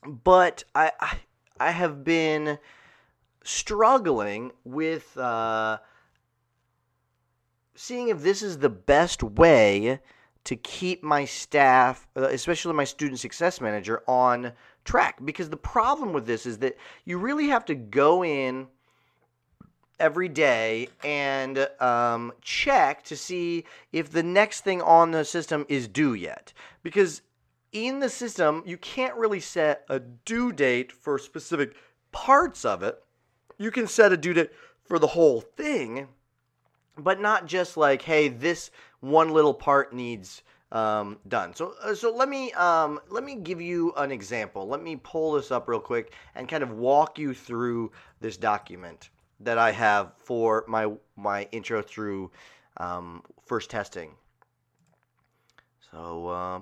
but 0.04 0.64
I, 0.74 0.92
I 1.00 1.16
I 1.58 1.70
have 1.70 2.04
been 2.04 2.58
struggling 3.44 4.50
with 4.64 5.16
uh, 5.16 5.78
seeing 7.74 8.08
if 8.08 8.20
this 8.20 8.42
is 8.42 8.58
the 8.58 8.68
best 8.68 9.22
way 9.22 10.00
to 10.44 10.56
keep 10.56 11.02
my 11.02 11.24
staff, 11.24 12.06
uh, 12.16 12.28
especially 12.28 12.74
my 12.74 12.84
student 12.84 13.20
success 13.20 13.60
manager, 13.60 14.02
on 14.06 14.52
track. 14.84 15.18
Because 15.24 15.48
the 15.48 15.56
problem 15.56 16.12
with 16.12 16.26
this 16.26 16.44
is 16.44 16.58
that 16.58 16.76
you 17.04 17.18
really 17.18 17.48
have 17.48 17.64
to 17.66 17.74
go 17.74 18.24
in 18.24 18.66
every 19.98 20.28
day 20.28 20.88
and 21.04 21.68
um, 21.80 22.32
check 22.42 23.02
to 23.04 23.16
see 23.16 23.64
if 23.92 24.10
the 24.10 24.22
next 24.22 24.62
thing 24.62 24.82
on 24.82 25.10
the 25.10 25.24
system 25.24 25.64
is 25.68 25.88
due 25.88 26.14
yet. 26.14 26.52
Because 26.82 27.22
in 27.72 28.00
the 28.00 28.08
system, 28.08 28.62
you 28.66 28.76
can't 28.76 29.14
really 29.16 29.40
set 29.40 29.84
a 29.88 29.98
due 30.00 30.52
date 30.52 30.92
for 30.92 31.18
specific 31.18 31.74
parts 32.12 32.64
of 32.64 32.82
it. 32.82 33.02
You 33.58 33.70
can 33.70 33.86
set 33.86 34.12
a 34.12 34.16
due 34.16 34.34
date 34.34 34.50
for 34.84 34.98
the 34.98 35.06
whole 35.06 35.40
thing, 35.40 36.08
but 36.96 37.20
not 37.20 37.46
just 37.46 37.76
like, 37.76 38.02
hey, 38.02 38.28
this 38.28 38.70
one 39.00 39.30
little 39.30 39.54
part 39.54 39.92
needs 39.92 40.42
um, 40.72 41.18
done. 41.28 41.54
So, 41.54 41.74
uh, 41.82 41.94
so 41.94 42.14
let 42.14 42.28
me 42.28 42.52
um, 42.52 43.00
let 43.08 43.24
me 43.24 43.36
give 43.36 43.60
you 43.60 43.92
an 43.96 44.10
example. 44.10 44.66
Let 44.66 44.82
me 44.82 44.96
pull 44.96 45.32
this 45.32 45.50
up 45.50 45.68
real 45.68 45.80
quick 45.80 46.12
and 46.34 46.48
kind 46.48 46.62
of 46.62 46.72
walk 46.72 47.18
you 47.18 47.34
through 47.34 47.92
this 48.20 48.36
document 48.36 49.10
that 49.40 49.58
I 49.58 49.72
have 49.72 50.12
for 50.16 50.64
my 50.68 50.92
my 51.16 51.48
intro 51.52 51.82
through 51.82 52.30
um, 52.78 53.22
first 53.44 53.70
testing. 53.70 54.12
So, 55.90 56.28
uh, 56.28 56.60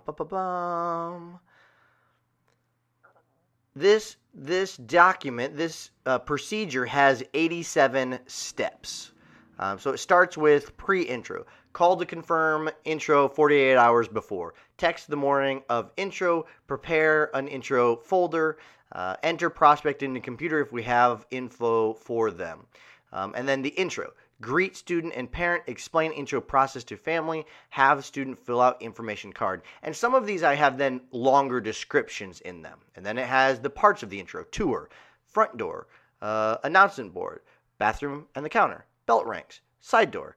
this 3.74 4.16
this 4.34 4.76
document, 4.76 5.56
this 5.56 5.90
uh, 6.06 6.18
procedure 6.18 6.84
has 6.86 7.22
87 7.34 8.18
steps. 8.26 9.12
Um, 9.58 9.78
so 9.78 9.92
it 9.92 9.98
starts 9.98 10.36
with 10.36 10.76
pre-intro. 10.76 11.46
Call 11.72 11.96
to 11.96 12.06
confirm 12.06 12.70
intro 12.84 13.28
48 13.28 13.76
hours 13.76 14.08
before. 14.08 14.54
Text 14.76 15.08
the 15.08 15.16
morning 15.16 15.62
of 15.68 15.92
intro. 15.96 16.46
Prepare 16.66 17.30
an 17.34 17.48
intro 17.48 17.96
folder. 17.96 18.58
Uh, 18.94 19.16
enter 19.22 19.50
prospect 19.50 20.02
in 20.02 20.14
the 20.14 20.20
computer 20.20 20.60
if 20.60 20.72
we 20.72 20.82
have 20.84 21.26
info 21.30 21.94
for 21.94 22.30
them. 22.30 22.66
Um, 23.12 23.34
and 23.36 23.48
then 23.48 23.62
the 23.62 23.70
intro. 23.70 24.12
Greet 24.40 24.76
student 24.76 25.14
and 25.16 25.30
parent, 25.30 25.64
explain 25.66 26.12
intro 26.12 26.40
process 26.40 26.84
to 26.84 26.96
family, 26.96 27.46
have 27.70 28.04
student 28.04 28.38
fill 28.38 28.60
out 28.60 28.82
information 28.82 29.32
card. 29.32 29.62
And 29.82 29.94
some 29.94 30.14
of 30.14 30.26
these 30.26 30.42
I 30.42 30.54
have 30.54 30.76
then 30.76 31.00
longer 31.12 31.60
descriptions 31.60 32.40
in 32.40 32.62
them. 32.62 32.80
And 32.96 33.06
then 33.06 33.16
it 33.16 33.26
has 33.26 33.60
the 33.60 33.70
parts 33.70 34.02
of 34.02 34.10
the 34.10 34.20
intro 34.20 34.44
tour, 34.44 34.90
front 35.24 35.56
door, 35.56 35.86
uh, 36.20 36.58
announcement 36.64 37.14
board, 37.14 37.40
bathroom 37.78 38.26
and 38.34 38.44
the 38.44 38.50
counter, 38.50 38.86
belt 39.06 39.26
ranks, 39.26 39.60
side 39.80 40.10
door, 40.10 40.36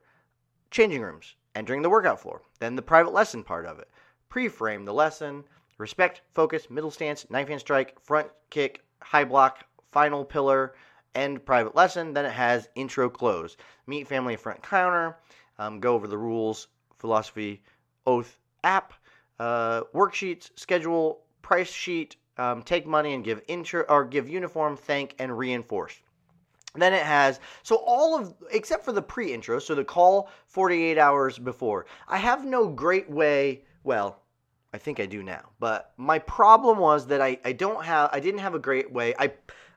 changing 0.70 1.02
rooms, 1.02 1.34
entering 1.54 1.82
the 1.82 1.90
workout 1.90 2.20
floor. 2.20 2.42
Then 2.60 2.76
the 2.76 2.82
private 2.82 3.12
lesson 3.12 3.42
part 3.42 3.66
of 3.66 3.78
it. 3.78 3.88
Pre 4.28 4.48
frame 4.48 4.84
the 4.84 4.92
lesson, 4.92 5.44
respect, 5.78 6.22
focus, 6.34 6.68
middle 6.68 6.90
stance, 6.90 7.28
knife 7.30 7.48
hand 7.48 7.60
strike, 7.60 7.98
front 8.00 8.28
kick, 8.50 8.82
high 9.00 9.24
block, 9.24 9.64
final 9.90 10.24
pillar 10.24 10.74
end 11.14 11.44
private 11.44 11.74
lesson. 11.74 12.12
Then 12.12 12.26
it 12.26 12.32
has 12.32 12.68
intro 12.74 13.08
close. 13.08 13.56
Meet 13.86 14.06
family 14.06 14.36
front 14.36 14.62
counter. 14.62 15.16
Um, 15.58 15.80
go 15.80 15.94
over 15.94 16.06
the 16.06 16.18
rules, 16.18 16.68
philosophy, 16.98 17.62
oath, 18.06 18.38
app, 18.62 18.92
uh, 19.40 19.82
worksheets, 19.94 20.50
schedule, 20.56 21.22
price 21.42 21.70
sheet, 21.70 22.16
um, 22.36 22.62
take 22.62 22.86
money 22.86 23.14
and 23.14 23.24
give 23.24 23.42
intro 23.48 23.84
or 23.88 24.04
give 24.04 24.28
uniform, 24.28 24.76
thank 24.76 25.14
and 25.18 25.36
reinforce. 25.36 26.00
Then 26.74 26.92
it 26.92 27.02
has 27.02 27.40
so 27.62 27.76
all 27.86 28.18
of 28.18 28.34
except 28.52 28.84
for 28.84 28.92
the 28.92 29.02
pre-intro, 29.02 29.58
so 29.58 29.74
the 29.74 29.84
call 29.84 30.30
48 30.46 30.98
hours 30.98 31.38
before. 31.38 31.86
I 32.06 32.18
have 32.18 32.44
no 32.44 32.68
great 32.68 33.10
way. 33.10 33.64
Well, 33.82 34.22
I 34.72 34.78
think 34.78 35.00
I 35.00 35.06
do 35.06 35.22
now, 35.22 35.50
but 35.58 35.92
my 35.96 36.18
problem 36.18 36.78
was 36.78 37.06
that 37.06 37.20
I 37.20 37.38
I 37.44 37.52
don't 37.52 37.84
have 37.84 38.10
I 38.12 38.20
didn't 38.20 38.40
have 38.40 38.54
a 38.54 38.58
great 38.58 38.92
way. 38.92 39.14
I 39.18 39.32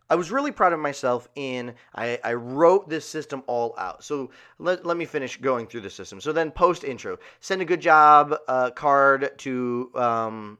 I 0.09 0.15
was 0.15 0.29
really 0.29 0.51
proud 0.51 0.73
of 0.73 0.79
myself 0.79 1.29
in 1.35 1.73
I, 1.95 2.19
I 2.21 2.33
wrote 2.33 2.89
this 2.89 3.07
system 3.07 3.43
all 3.47 3.73
out. 3.77 4.03
So 4.03 4.31
let, 4.59 4.85
let 4.85 4.97
me 4.97 5.05
finish 5.05 5.37
going 5.37 5.67
through 5.67 5.81
the 5.81 5.89
system. 5.89 6.19
So 6.19 6.33
then 6.33 6.51
post 6.51 6.83
intro, 6.83 7.17
send 7.39 7.61
a 7.61 7.65
good 7.65 7.79
job 7.79 8.35
uh, 8.49 8.71
card 8.71 9.31
to 9.37 9.89
um, 9.95 10.57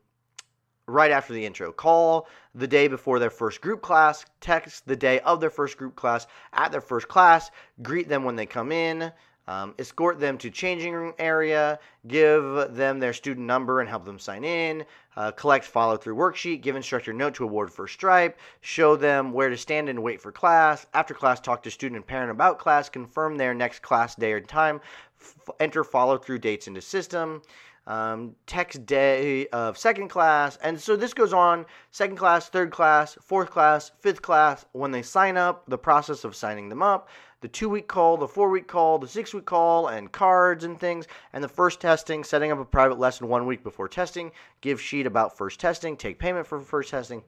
right 0.87 1.11
after 1.11 1.33
the 1.33 1.45
intro. 1.45 1.73
Call 1.73 2.29
the 2.55 2.67
day 2.67 2.87
before 2.87 3.19
their 3.19 3.29
first 3.29 3.59
group 3.59 3.81
class, 3.81 4.25
text 4.39 4.87
the 4.87 4.95
day 4.95 5.19
of 5.19 5.41
their 5.41 5.49
first 5.49 5.77
group 5.77 5.97
class 5.97 6.27
at 6.53 6.71
their 6.71 6.79
first 6.79 7.09
class, 7.09 7.51
greet 7.81 8.07
them 8.07 8.23
when 8.23 8.37
they 8.37 8.45
come 8.45 8.71
in, 8.71 9.11
um, 9.47 9.73
escort 9.79 10.19
them 10.19 10.37
to 10.37 10.49
changing 10.49 10.93
room 10.93 11.13
area, 11.19 11.79
give 12.07 12.43
them 12.75 12.99
their 12.99 13.13
student 13.13 13.47
number 13.47 13.79
and 13.79 13.89
help 13.89 14.05
them 14.05 14.19
sign 14.19 14.43
in, 14.43 14.85
uh, 15.15 15.31
collect 15.31 15.65
follow 15.65 15.97
through 15.97 16.15
worksheet, 16.15 16.61
give 16.61 16.75
instructor 16.75 17.11
note 17.13 17.33
to 17.35 17.43
award 17.43 17.71
first 17.71 17.93
stripe, 17.93 18.39
show 18.61 18.95
them 18.95 19.33
where 19.33 19.49
to 19.49 19.57
stand 19.57 19.89
and 19.89 20.01
wait 20.01 20.21
for 20.21 20.31
class. 20.31 20.85
After 20.93 21.13
class, 21.13 21.39
talk 21.39 21.63
to 21.63 21.71
student 21.71 21.97
and 21.97 22.07
parent 22.07 22.31
about 22.31 22.59
class, 22.59 22.89
confirm 22.89 23.35
their 23.35 23.53
next 23.53 23.81
class 23.81 24.15
day 24.15 24.31
or 24.31 24.41
time, 24.41 24.79
f- 25.19 25.49
enter 25.59 25.83
follow 25.83 26.17
through 26.17 26.39
dates 26.39 26.67
into 26.67 26.81
system. 26.81 27.41
Um, 27.87 28.35
text 28.45 28.85
day 28.85 29.47
of 29.47 29.77
second 29.77 30.09
class. 30.09 30.57
And 30.57 30.79
so 30.79 30.95
this 30.95 31.15
goes 31.15 31.33
on 31.33 31.65
second 31.89 32.15
class, 32.15 32.47
third 32.47 32.71
class, 32.71 33.17
fourth 33.21 33.49
class, 33.49 33.91
fifth 33.99 34.21
class. 34.21 34.65
When 34.71 34.91
they 34.91 35.01
sign 35.01 35.35
up, 35.35 35.63
the 35.67 35.79
process 35.79 36.23
of 36.23 36.35
signing 36.35 36.69
them 36.69 36.83
up, 36.83 37.09
the 37.41 37.47
two 37.47 37.69
week 37.69 37.87
call, 37.87 38.17
the 38.17 38.27
four 38.27 38.51
week 38.51 38.67
call, 38.67 38.99
the 38.99 39.07
six 39.07 39.33
week 39.33 39.45
call, 39.45 39.87
and 39.87 40.11
cards 40.11 40.63
and 40.63 40.79
things, 40.79 41.07
and 41.33 41.43
the 41.43 41.49
first 41.49 41.81
testing, 41.81 42.23
setting 42.23 42.51
up 42.51 42.59
a 42.59 42.65
private 42.65 42.99
lesson 42.99 43.27
one 43.27 43.47
week 43.47 43.63
before 43.63 43.87
testing, 43.87 44.31
give 44.61 44.79
sheet 44.79 45.07
about 45.07 45.35
first 45.35 45.59
testing, 45.59 45.97
take 45.97 46.19
payment 46.19 46.45
for 46.45 46.59
first 46.59 46.91
testing. 46.91 47.23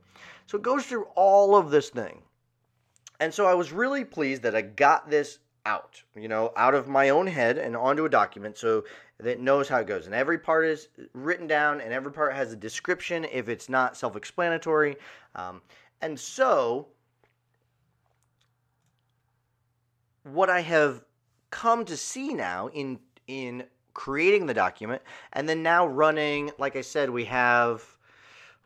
So 0.45 0.57
it 0.57 0.63
goes 0.63 0.85
through 0.85 1.07
all 1.15 1.55
of 1.55 1.71
this 1.71 1.89
thing. 1.89 2.21
And 3.19 3.33
so 3.33 3.45
I 3.47 3.55
was 3.55 3.71
really 3.71 4.05
pleased 4.05 4.43
that 4.43 4.55
I 4.55 4.61
got 4.61 5.09
this 5.09 5.39
out, 5.65 6.01
you 6.15 6.27
know, 6.27 6.51
out 6.57 6.75
of 6.75 6.87
my 6.87 7.09
own 7.09 7.27
head 7.27 7.57
and 7.57 7.75
onto 7.75 8.05
a 8.05 8.09
document 8.09 8.57
so 8.57 8.83
that 9.19 9.39
knows 9.39 9.69
how 9.69 9.77
it 9.79 9.87
goes. 9.87 10.05
And 10.05 10.15
every 10.15 10.37
part 10.37 10.65
is 10.65 10.89
written 11.13 11.47
down 11.47 11.79
and 11.81 11.93
every 11.93 12.11
part 12.11 12.33
has 12.33 12.51
a 12.51 12.55
description 12.55 13.25
if 13.31 13.47
it's 13.47 13.69
not 13.69 13.95
self 13.95 14.15
explanatory. 14.15 14.97
Um, 15.35 15.61
and 16.01 16.19
so 16.19 16.87
what 20.23 20.49
I 20.49 20.61
have 20.61 21.03
come 21.49 21.85
to 21.85 21.95
see 21.95 22.33
now 22.33 22.67
in 22.69 22.99
in 23.27 23.63
creating 23.93 24.47
the 24.47 24.53
document 24.53 25.01
and 25.33 25.47
then 25.47 25.61
now 25.61 25.85
running, 25.85 26.51
like 26.57 26.75
I 26.75 26.81
said, 26.81 27.09
we 27.09 27.25
have 27.25 27.85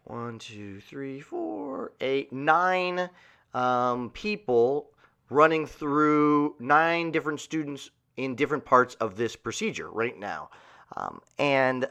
one, 0.05 0.39
two, 0.39 0.79
three, 0.79 1.19
four, 1.19 1.91
eight, 1.99 2.31
nine 2.31 3.09
um, 3.53 4.09
people 4.11 4.89
running 5.29 5.65
through 5.65 6.55
nine 6.59 7.11
different 7.11 7.39
students 7.39 7.89
in 8.15 8.35
different 8.35 8.65
parts 8.65 8.95
of 8.95 9.15
this 9.15 9.35
procedure 9.35 9.89
right 9.89 10.17
now. 10.17 10.49
Um, 10.95 11.21
and 11.37 11.87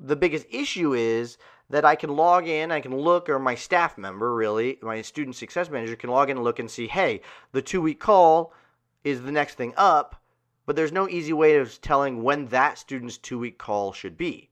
the 0.00 0.16
biggest 0.16 0.46
issue 0.50 0.94
is 0.94 1.38
that 1.70 1.84
I 1.84 1.96
can 1.96 2.10
log 2.10 2.46
in, 2.46 2.70
I 2.70 2.80
can 2.80 2.96
look, 2.96 3.28
or 3.28 3.38
my 3.38 3.54
staff 3.54 3.96
member, 3.98 4.34
really, 4.34 4.78
my 4.82 5.02
student 5.02 5.36
success 5.36 5.70
manager, 5.70 5.96
can 5.96 6.10
log 6.10 6.30
in 6.30 6.36
and 6.36 6.44
look 6.44 6.58
and 6.58 6.70
see, 6.70 6.86
hey, 6.86 7.20
the 7.52 7.62
two 7.62 7.80
week 7.80 8.00
call 8.00 8.52
is 9.02 9.22
the 9.22 9.32
next 9.32 9.54
thing 9.54 9.74
up, 9.76 10.22
but 10.66 10.76
there's 10.76 10.92
no 10.92 11.08
easy 11.08 11.32
way 11.32 11.56
of 11.56 11.80
telling 11.80 12.22
when 12.22 12.46
that 12.46 12.78
student's 12.78 13.18
two 13.18 13.38
week 13.38 13.58
call 13.58 13.92
should 13.92 14.16
be. 14.16 14.50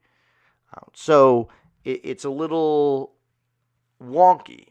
Um, 0.74 0.88
so 0.94 1.48
it, 1.84 2.00
it's 2.04 2.24
a 2.24 2.30
little 2.30 3.12
wonky. 4.02 4.68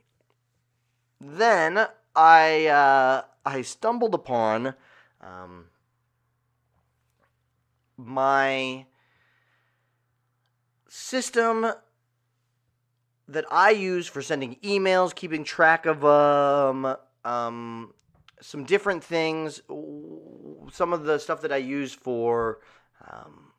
Then 1.19 1.87
I 2.15 2.67
uh, 2.67 3.23
I 3.45 3.61
stumbled 3.61 4.13
upon 4.13 4.75
um, 5.21 5.65
my 7.97 8.85
system 10.87 11.71
that 13.27 13.45
I 13.49 13.71
use 13.71 14.07
for 14.07 14.21
sending 14.21 14.57
emails, 14.57 15.15
keeping 15.15 15.43
track 15.43 15.85
of 15.85 16.03
um, 16.03 16.95
um, 17.23 17.93
some 18.41 18.65
different 18.65 19.03
things. 19.03 19.61
Some 20.71 20.93
of 20.93 21.03
the 21.03 21.17
stuff 21.17 21.41
that 21.41 21.51
I 21.51 21.57
use 21.57 21.93
for 21.93 22.59
um, 23.09 23.51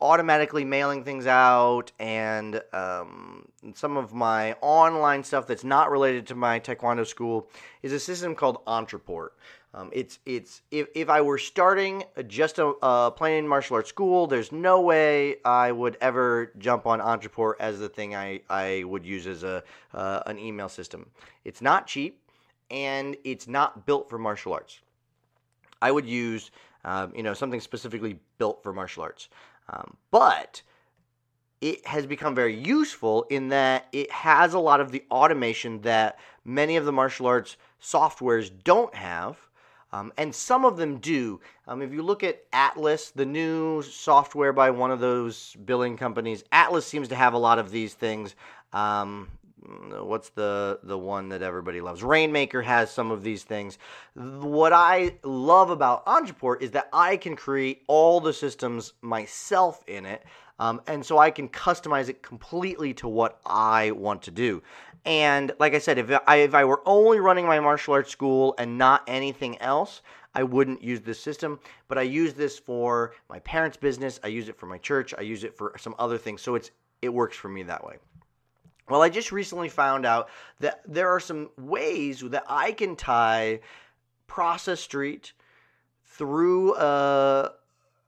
automatically 0.00 0.64
mailing 0.64 1.04
things 1.04 1.26
out, 1.26 1.92
and 1.98 2.60
um, 2.72 3.48
some 3.74 3.96
of 3.96 4.12
my 4.12 4.54
online 4.60 5.22
stuff 5.24 5.46
that's 5.46 5.64
not 5.64 5.90
related 5.90 6.26
to 6.28 6.34
my 6.34 6.58
Taekwondo 6.60 7.06
school 7.06 7.48
is 7.82 7.92
a 7.92 8.00
system 8.00 8.34
called 8.34 8.64
Ontraport. 8.66 9.30
Um, 9.74 9.88
it's 9.92 10.18
it's 10.26 10.62
if, 10.70 10.88
if 10.94 11.08
I 11.08 11.22
were 11.22 11.38
starting 11.38 12.04
just 12.26 12.58
a, 12.58 12.74
a 12.82 13.10
plain 13.10 13.48
martial 13.48 13.76
arts 13.76 13.88
school, 13.88 14.26
there's 14.26 14.52
no 14.52 14.82
way 14.82 15.36
I 15.44 15.72
would 15.72 15.96
ever 16.00 16.52
jump 16.58 16.86
on 16.86 17.00
Ontraport 17.00 17.54
as 17.58 17.78
the 17.78 17.88
thing 17.88 18.14
I, 18.14 18.42
I 18.50 18.84
would 18.84 19.06
use 19.06 19.26
as 19.26 19.44
a 19.44 19.62
uh, 19.94 20.20
an 20.26 20.38
email 20.38 20.68
system. 20.68 21.08
It's 21.44 21.62
not 21.62 21.86
cheap 21.86 22.20
and 22.70 23.16
it's 23.24 23.48
not 23.48 23.86
built 23.86 24.10
for 24.10 24.18
martial 24.18 24.52
arts. 24.52 24.80
I 25.80 25.90
would 25.90 26.06
use, 26.06 26.50
um, 26.84 27.12
you 27.14 27.22
know, 27.22 27.34
something 27.34 27.60
specifically 27.60 28.18
built 28.38 28.62
for 28.62 28.72
martial 28.72 29.02
arts. 29.02 29.28
Um, 29.70 29.96
but 30.10 30.62
it 31.62 31.86
has 31.86 32.06
become 32.06 32.34
very 32.34 32.54
useful 32.54 33.24
in 33.30 33.48
that 33.48 33.86
it 33.92 34.10
has 34.10 34.52
a 34.52 34.58
lot 34.58 34.80
of 34.80 34.90
the 34.90 35.04
automation 35.12 35.80
that 35.82 36.18
many 36.44 36.76
of 36.76 36.84
the 36.84 36.92
martial 36.92 37.26
arts 37.26 37.56
softwares 37.80 38.50
don't 38.64 38.94
have. 38.94 39.38
Um, 39.92 40.12
and 40.16 40.34
some 40.34 40.64
of 40.64 40.76
them 40.76 40.98
do. 40.98 41.40
Um, 41.68 41.80
if 41.82 41.92
you 41.92 42.02
look 42.02 42.24
at 42.24 42.44
Atlas, 42.52 43.10
the 43.10 43.26
new 43.26 43.82
software 43.82 44.52
by 44.52 44.70
one 44.70 44.90
of 44.90 45.00
those 45.00 45.54
billing 45.64 45.96
companies, 45.96 46.44
Atlas 46.50 46.86
seems 46.86 47.08
to 47.08 47.14
have 47.14 47.34
a 47.34 47.38
lot 47.38 47.58
of 47.58 47.70
these 47.70 47.94
things. 47.94 48.34
Um, 48.72 49.28
what's 50.00 50.30
the 50.30 50.80
the 50.82 50.98
one 50.98 51.28
that 51.28 51.42
everybody 51.42 51.80
loves? 51.80 52.02
Rainmaker 52.02 52.62
has 52.62 52.90
some 52.90 53.10
of 53.10 53.22
these 53.22 53.44
things. 53.44 53.78
What 54.14 54.72
I 54.72 55.16
love 55.22 55.70
about 55.70 56.06
Ontraport 56.06 56.62
is 56.62 56.72
that 56.72 56.88
I 56.92 57.16
can 57.16 57.36
create 57.36 57.82
all 57.86 58.20
the 58.20 58.32
systems 58.32 58.94
myself 59.02 59.84
in 59.86 60.06
it. 60.06 60.24
Um, 60.62 60.80
and 60.86 61.04
so 61.04 61.18
I 61.18 61.32
can 61.32 61.48
customize 61.48 62.08
it 62.08 62.22
completely 62.22 62.94
to 62.94 63.08
what 63.08 63.40
I 63.44 63.90
want 63.90 64.22
to 64.22 64.30
do. 64.30 64.62
And 65.04 65.50
like 65.58 65.74
I 65.74 65.80
said, 65.80 65.98
if 65.98 66.08
I, 66.28 66.36
if 66.36 66.54
I 66.54 66.64
were 66.64 66.80
only 66.86 67.18
running 67.18 67.46
my 67.46 67.58
martial 67.58 67.94
arts 67.94 68.12
school 68.12 68.54
and 68.58 68.78
not 68.78 69.02
anything 69.08 69.60
else, 69.60 70.02
I 70.36 70.44
wouldn't 70.44 70.80
use 70.80 71.00
this 71.00 71.18
system. 71.18 71.58
But 71.88 71.98
I 71.98 72.02
use 72.02 72.34
this 72.34 72.60
for 72.60 73.12
my 73.28 73.40
parents' 73.40 73.76
business. 73.76 74.20
I 74.22 74.28
use 74.28 74.48
it 74.48 74.56
for 74.56 74.66
my 74.66 74.78
church. 74.78 75.12
I 75.18 75.22
use 75.22 75.42
it 75.42 75.58
for 75.58 75.74
some 75.78 75.96
other 75.98 76.16
things. 76.16 76.42
So 76.42 76.54
it's 76.54 76.70
it 77.02 77.12
works 77.12 77.36
for 77.36 77.48
me 77.48 77.64
that 77.64 77.84
way. 77.84 77.96
Well, 78.88 79.02
I 79.02 79.08
just 79.08 79.32
recently 79.32 79.68
found 79.68 80.06
out 80.06 80.28
that 80.60 80.82
there 80.86 81.08
are 81.08 81.18
some 81.18 81.50
ways 81.58 82.20
that 82.20 82.44
I 82.48 82.70
can 82.70 82.94
tie 82.94 83.58
Process 84.28 84.78
Street 84.78 85.32
through 86.04 86.76
a, 86.76 87.50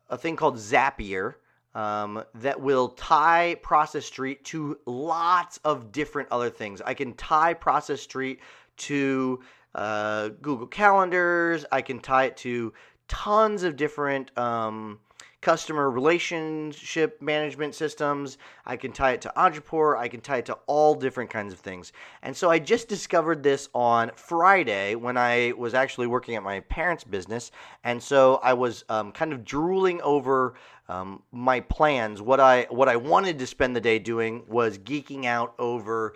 a 0.08 0.16
thing 0.16 0.36
called 0.36 0.58
Zapier 0.58 1.34
um, 1.74 2.22
that 2.34 2.60
will 2.60 2.88
tie 2.88 3.56
Process 3.62 4.06
Street 4.06 4.44
to 4.44 4.78
lots 4.86 5.58
of 5.64 5.92
different 5.92 6.28
other 6.30 6.50
things. 6.50 6.80
I 6.80 6.94
can 6.94 7.14
tie 7.14 7.54
Process 7.54 8.00
Street 8.00 8.40
to 8.76 9.40
uh, 9.74 10.28
Google 10.40 10.66
Calendars. 10.66 11.64
I 11.72 11.82
can 11.82 11.98
tie 11.98 12.24
it 12.26 12.36
to 12.38 12.72
tons 13.08 13.62
of 13.64 13.76
different 13.76 14.36
um, 14.38 15.00
customer 15.44 15.90
relationship 15.90 17.20
management 17.20 17.74
systems. 17.74 18.38
I 18.64 18.78
can 18.78 18.92
tie 18.92 19.12
it 19.12 19.20
to 19.20 19.32
Ontraport. 19.36 19.98
I 19.98 20.08
can 20.08 20.22
tie 20.22 20.38
it 20.38 20.46
to 20.46 20.54
all 20.66 20.94
different 20.94 21.28
kinds 21.28 21.52
of 21.52 21.58
things. 21.58 21.92
And 22.22 22.34
so 22.34 22.50
I 22.50 22.58
just 22.58 22.88
discovered 22.88 23.42
this 23.42 23.68
on 23.74 24.10
Friday 24.16 24.94
when 24.94 25.18
I 25.18 25.52
was 25.58 25.74
actually 25.74 26.06
working 26.06 26.34
at 26.34 26.42
my 26.42 26.60
parents' 26.60 27.04
business. 27.04 27.50
And 27.84 28.02
so 28.02 28.40
I 28.42 28.54
was 28.54 28.86
um, 28.88 29.12
kind 29.12 29.34
of 29.34 29.44
drooling 29.44 30.00
over 30.00 30.54
um, 30.88 31.22
my 31.30 31.60
plans. 31.60 32.22
What 32.22 32.40
I 32.40 32.66
what 32.70 32.88
I 32.88 32.96
wanted 32.96 33.38
to 33.38 33.46
spend 33.46 33.76
the 33.76 33.82
day 33.82 33.98
doing 33.98 34.44
was 34.48 34.78
geeking 34.78 35.26
out 35.26 35.54
over 35.58 36.14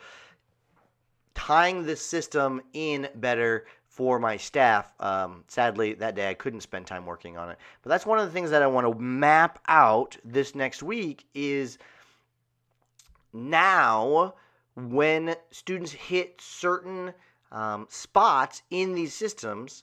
tying 1.35 1.85
this 1.85 2.05
system 2.05 2.63
in 2.73 3.09
better 3.15 3.67
for 3.99 4.21
my 4.21 4.37
staff. 4.37 4.93
Um, 5.01 5.43
sadly, 5.49 5.93
that 5.95 6.15
day 6.15 6.31
I 6.31 6.35
couldn't 6.35 6.61
spend 6.61 6.87
time 6.87 7.05
working 7.05 7.37
on 7.37 7.51
it. 7.51 7.59
But 7.83 7.91
that's 7.91 8.07
one 8.07 8.21
of 8.21 8.27
the 8.27 8.31
things 8.31 8.49
that 8.51 8.63
I 8.63 8.67
want 8.69 8.87
to 8.87 8.97
map 8.97 9.59
out 9.67 10.17
this 10.25 10.55
next 10.55 10.85
week 10.85 11.27
is 11.35 11.79
now 13.33 14.35
when 14.77 15.35
students 15.51 15.91
hit 15.91 16.41
certain 16.41 17.13
um, 17.51 17.89
spots 17.91 18.63
in 18.71 18.95
these 18.95 19.15
systems, 19.15 19.83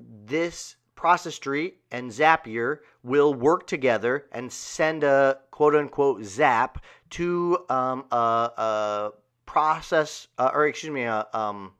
this 0.00 0.76
Process 0.94 1.34
Street 1.34 1.80
and 1.90 2.10
Zapier 2.10 2.78
will 3.02 3.34
work 3.34 3.66
together 3.66 4.24
and 4.32 4.50
send 4.50 5.04
a 5.04 5.40
quote 5.50 5.74
unquote 5.74 6.24
zap 6.24 6.82
to 7.10 7.58
um, 7.68 8.06
a, 8.10 8.16
a, 8.16 9.10
process, 9.44 10.28
uh, 10.38 10.50
or 10.54 10.66
excuse 10.66 10.90
me, 10.90 11.02
a 11.02 11.26
um, 11.34 11.72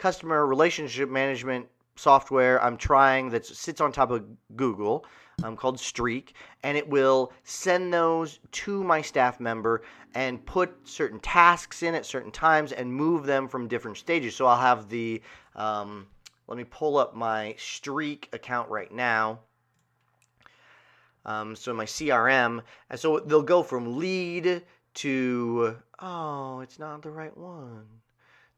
customer 0.00 0.46
relationship 0.46 1.10
management 1.10 1.66
software 1.94 2.62
I'm 2.64 2.78
trying 2.78 3.28
that 3.30 3.44
sits 3.44 3.82
on 3.82 3.92
top 3.92 4.10
of 4.10 4.24
Google 4.56 5.04
um, 5.42 5.56
called 5.56 5.78
Streak, 5.78 6.34
and 6.62 6.76
it 6.76 6.88
will 6.88 7.32
send 7.44 7.92
those 7.92 8.40
to 8.52 8.82
my 8.82 9.02
staff 9.02 9.38
member 9.40 9.82
and 10.14 10.44
put 10.46 10.74
certain 10.88 11.20
tasks 11.20 11.82
in 11.82 11.94
at 11.94 12.06
certain 12.06 12.32
times 12.32 12.72
and 12.72 12.92
move 12.92 13.26
them 13.26 13.46
from 13.46 13.68
different 13.68 13.98
stages. 13.98 14.34
So 14.34 14.46
I'll 14.46 14.58
have 14.58 14.88
the, 14.88 15.20
um, 15.54 16.06
let 16.48 16.56
me 16.56 16.64
pull 16.64 16.96
up 16.96 17.14
my 17.14 17.54
Streak 17.58 18.30
account 18.32 18.70
right 18.70 18.90
now. 18.90 19.40
Um, 21.26 21.54
so 21.54 21.74
my 21.74 21.84
CRM, 21.84 22.62
and 22.88 22.98
so 22.98 23.20
they'll 23.20 23.42
go 23.42 23.62
from 23.62 23.98
lead 23.98 24.62
to, 24.94 25.76
oh, 25.98 26.60
it's 26.60 26.78
not 26.78 27.02
the 27.02 27.10
right 27.10 27.36
one. 27.36 27.84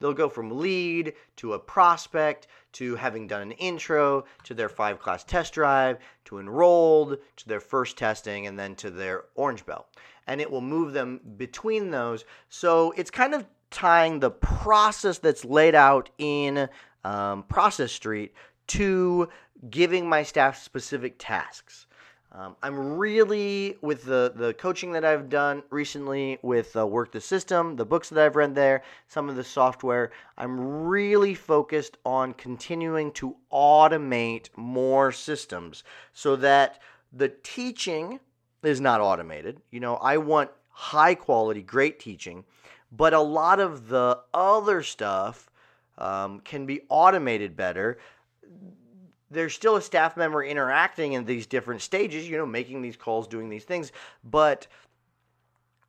They'll 0.03 0.13
go 0.13 0.29
from 0.29 0.59
lead 0.59 1.13
to 1.37 1.53
a 1.53 1.59
prospect 1.61 2.49
to 2.73 2.97
having 2.97 3.29
done 3.29 3.43
an 3.43 3.53
intro 3.53 4.25
to 4.43 4.53
their 4.53 4.69
five 4.69 4.99
class 4.99 5.23
test 5.23 5.55
drive 5.55 5.99
to 6.25 6.41
enrolled 6.41 7.19
to 7.37 7.49
their 7.49 7.61
first 7.61 7.97
testing 7.97 8.49
and 8.49 8.59
then 8.59 8.75
to 8.77 8.91
their 8.91 9.27
orange 9.37 9.65
belt. 9.65 9.87
And 10.27 10.41
it 10.41 10.51
will 10.51 10.61
move 10.61 10.93
them 10.93 11.21
between 11.37 11.93
those. 11.93 12.25
So 12.49 12.93
it's 12.97 13.13
kind 13.13 13.33
of 13.33 13.47
tying 13.71 14.19
the 14.19 14.33
process 14.33 15.19
that's 15.19 15.45
laid 15.45 15.77
out 15.77 16.11
in 16.19 16.69
um, 17.05 17.45
Process 17.45 17.93
Street 17.93 18.35
to 18.69 19.29
giving 19.71 20.09
my 20.09 20.25
staff 20.25 20.61
specific 20.61 21.15
tasks. 21.17 21.87
Um, 22.35 22.57
I'm 22.63 22.97
really 22.97 23.77
with 23.83 24.05
the 24.05 24.33
the 24.35 24.55
coaching 24.55 24.93
that 24.93 25.05
I've 25.05 25.29
done 25.29 25.63
recently 25.69 26.39
with 26.41 26.75
uh, 26.75 26.87
Work 26.87 27.13
the 27.13 27.21
System, 27.21 27.77
the 27.77 27.85
books 27.85 28.09
that 28.09 28.25
I've 28.25 28.37
read 28.37 28.55
there, 28.55 28.83
some 29.07 29.29
of 29.29 29.37
the 29.37 29.45
software. 29.45 30.13
I'm 30.39 30.59
really 30.87 31.35
focused 31.35 31.99
on 32.07 32.33
continuing 32.33 33.13
to 33.13 33.37
automate 33.53 34.49
more 34.57 35.13
systems 35.13 35.85
so 36.15 36.37
that 36.37 36.81
the 37.13 37.29
teaching 37.29 38.19
is 38.63 38.81
not 38.81 39.03
automated. 39.03 39.61
You 39.71 39.81
know, 39.81 39.97
I 39.97 40.17
want 40.17 40.51
high 40.71 41.15
quality, 41.15 41.61
great 41.61 42.01
teaching, 42.01 42.45
but 42.91 43.13
a 43.13 43.21
lot 43.21 43.61
of 43.61 43.89
the 43.89 44.21
other 44.33 44.83
stuff 44.83 45.51
um, 45.99 46.41
can 46.41 46.65
be 46.65 46.81
automated 46.89 47.59
better 47.59 47.99
there's 49.33 49.55
still 49.55 49.77
a 49.77 49.83
staff 49.83 50.17
member 50.17 50.45
interacting 50.45 51.15
in 51.15 51.25
these 51.25 51.47
different 51.47 51.83
stages, 51.83 52.29
you 52.29 52.37
know, 52.37 52.47
making 52.47 52.83
these 52.83 52.97
calls, 52.97 53.27
doing 53.27 53.49
these 53.49 53.65
things, 53.65 53.93
but 54.23 54.67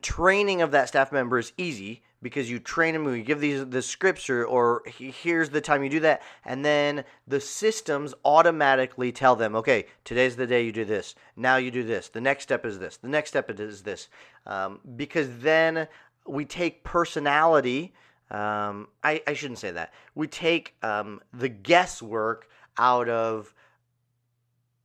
training 0.02 0.62
of 0.62 0.72
that 0.72 0.88
staff 0.88 1.12
member 1.12 1.40
is 1.40 1.54
easy 1.58 2.04
because 2.22 2.50
you 2.50 2.58
train 2.58 2.94
them, 2.94 3.14
you 3.16 3.22
give 3.22 3.40
these 3.40 3.66
the 3.66 3.82
scripts 3.82 4.30
or, 4.30 4.46
or 4.46 4.82
here's 4.86 5.50
the 5.50 5.62
time 5.62 5.84
you 5.84 5.90
do 5.90 6.00
that, 6.00 6.22
and 6.46 6.64
then 6.64 7.04
the 7.28 7.40
systems 7.40 8.14
automatically 8.24 9.12
tell 9.12 9.36
them, 9.36 9.56
okay, 9.56 9.86
today's 10.06 10.36
the 10.36 10.48
day 10.48 10.64
you 10.64 10.72
do 10.72 10.86
this. 10.86 11.16
Now 11.36 11.58
you 11.58 11.70
do 11.70 11.84
this. 11.84 12.10
The 12.10 12.22
next 12.22 12.44
step 12.44 12.66
is 12.66 12.80
this. 12.80 12.98
The 12.98 13.10
next 13.10 13.30
step 13.30 13.50
is 13.52 13.84
this, 13.84 14.08
um, 14.46 14.80
because 14.96 15.28
then 15.40 15.88
we 16.26 16.46
take 16.46 16.84
personality. 16.84 17.94
Um, 18.32 18.88
I, 19.04 19.22
I 19.28 19.34
shouldn't 19.34 19.60
say 19.60 19.72
that. 19.72 19.94
We 20.16 20.28
take 20.28 20.76
um, 20.82 21.22
the 21.34 21.50
guesswork 21.50 22.48
out 22.78 23.10
of 23.10 23.54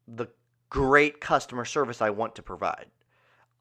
the 0.07 0.29
great 0.71 1.21
customer 1.21 1.65
service 1.65 2.03
I 2.03 2.11
want 2.11 2.35
to 2.37 2.43
provide. 2.43 2.87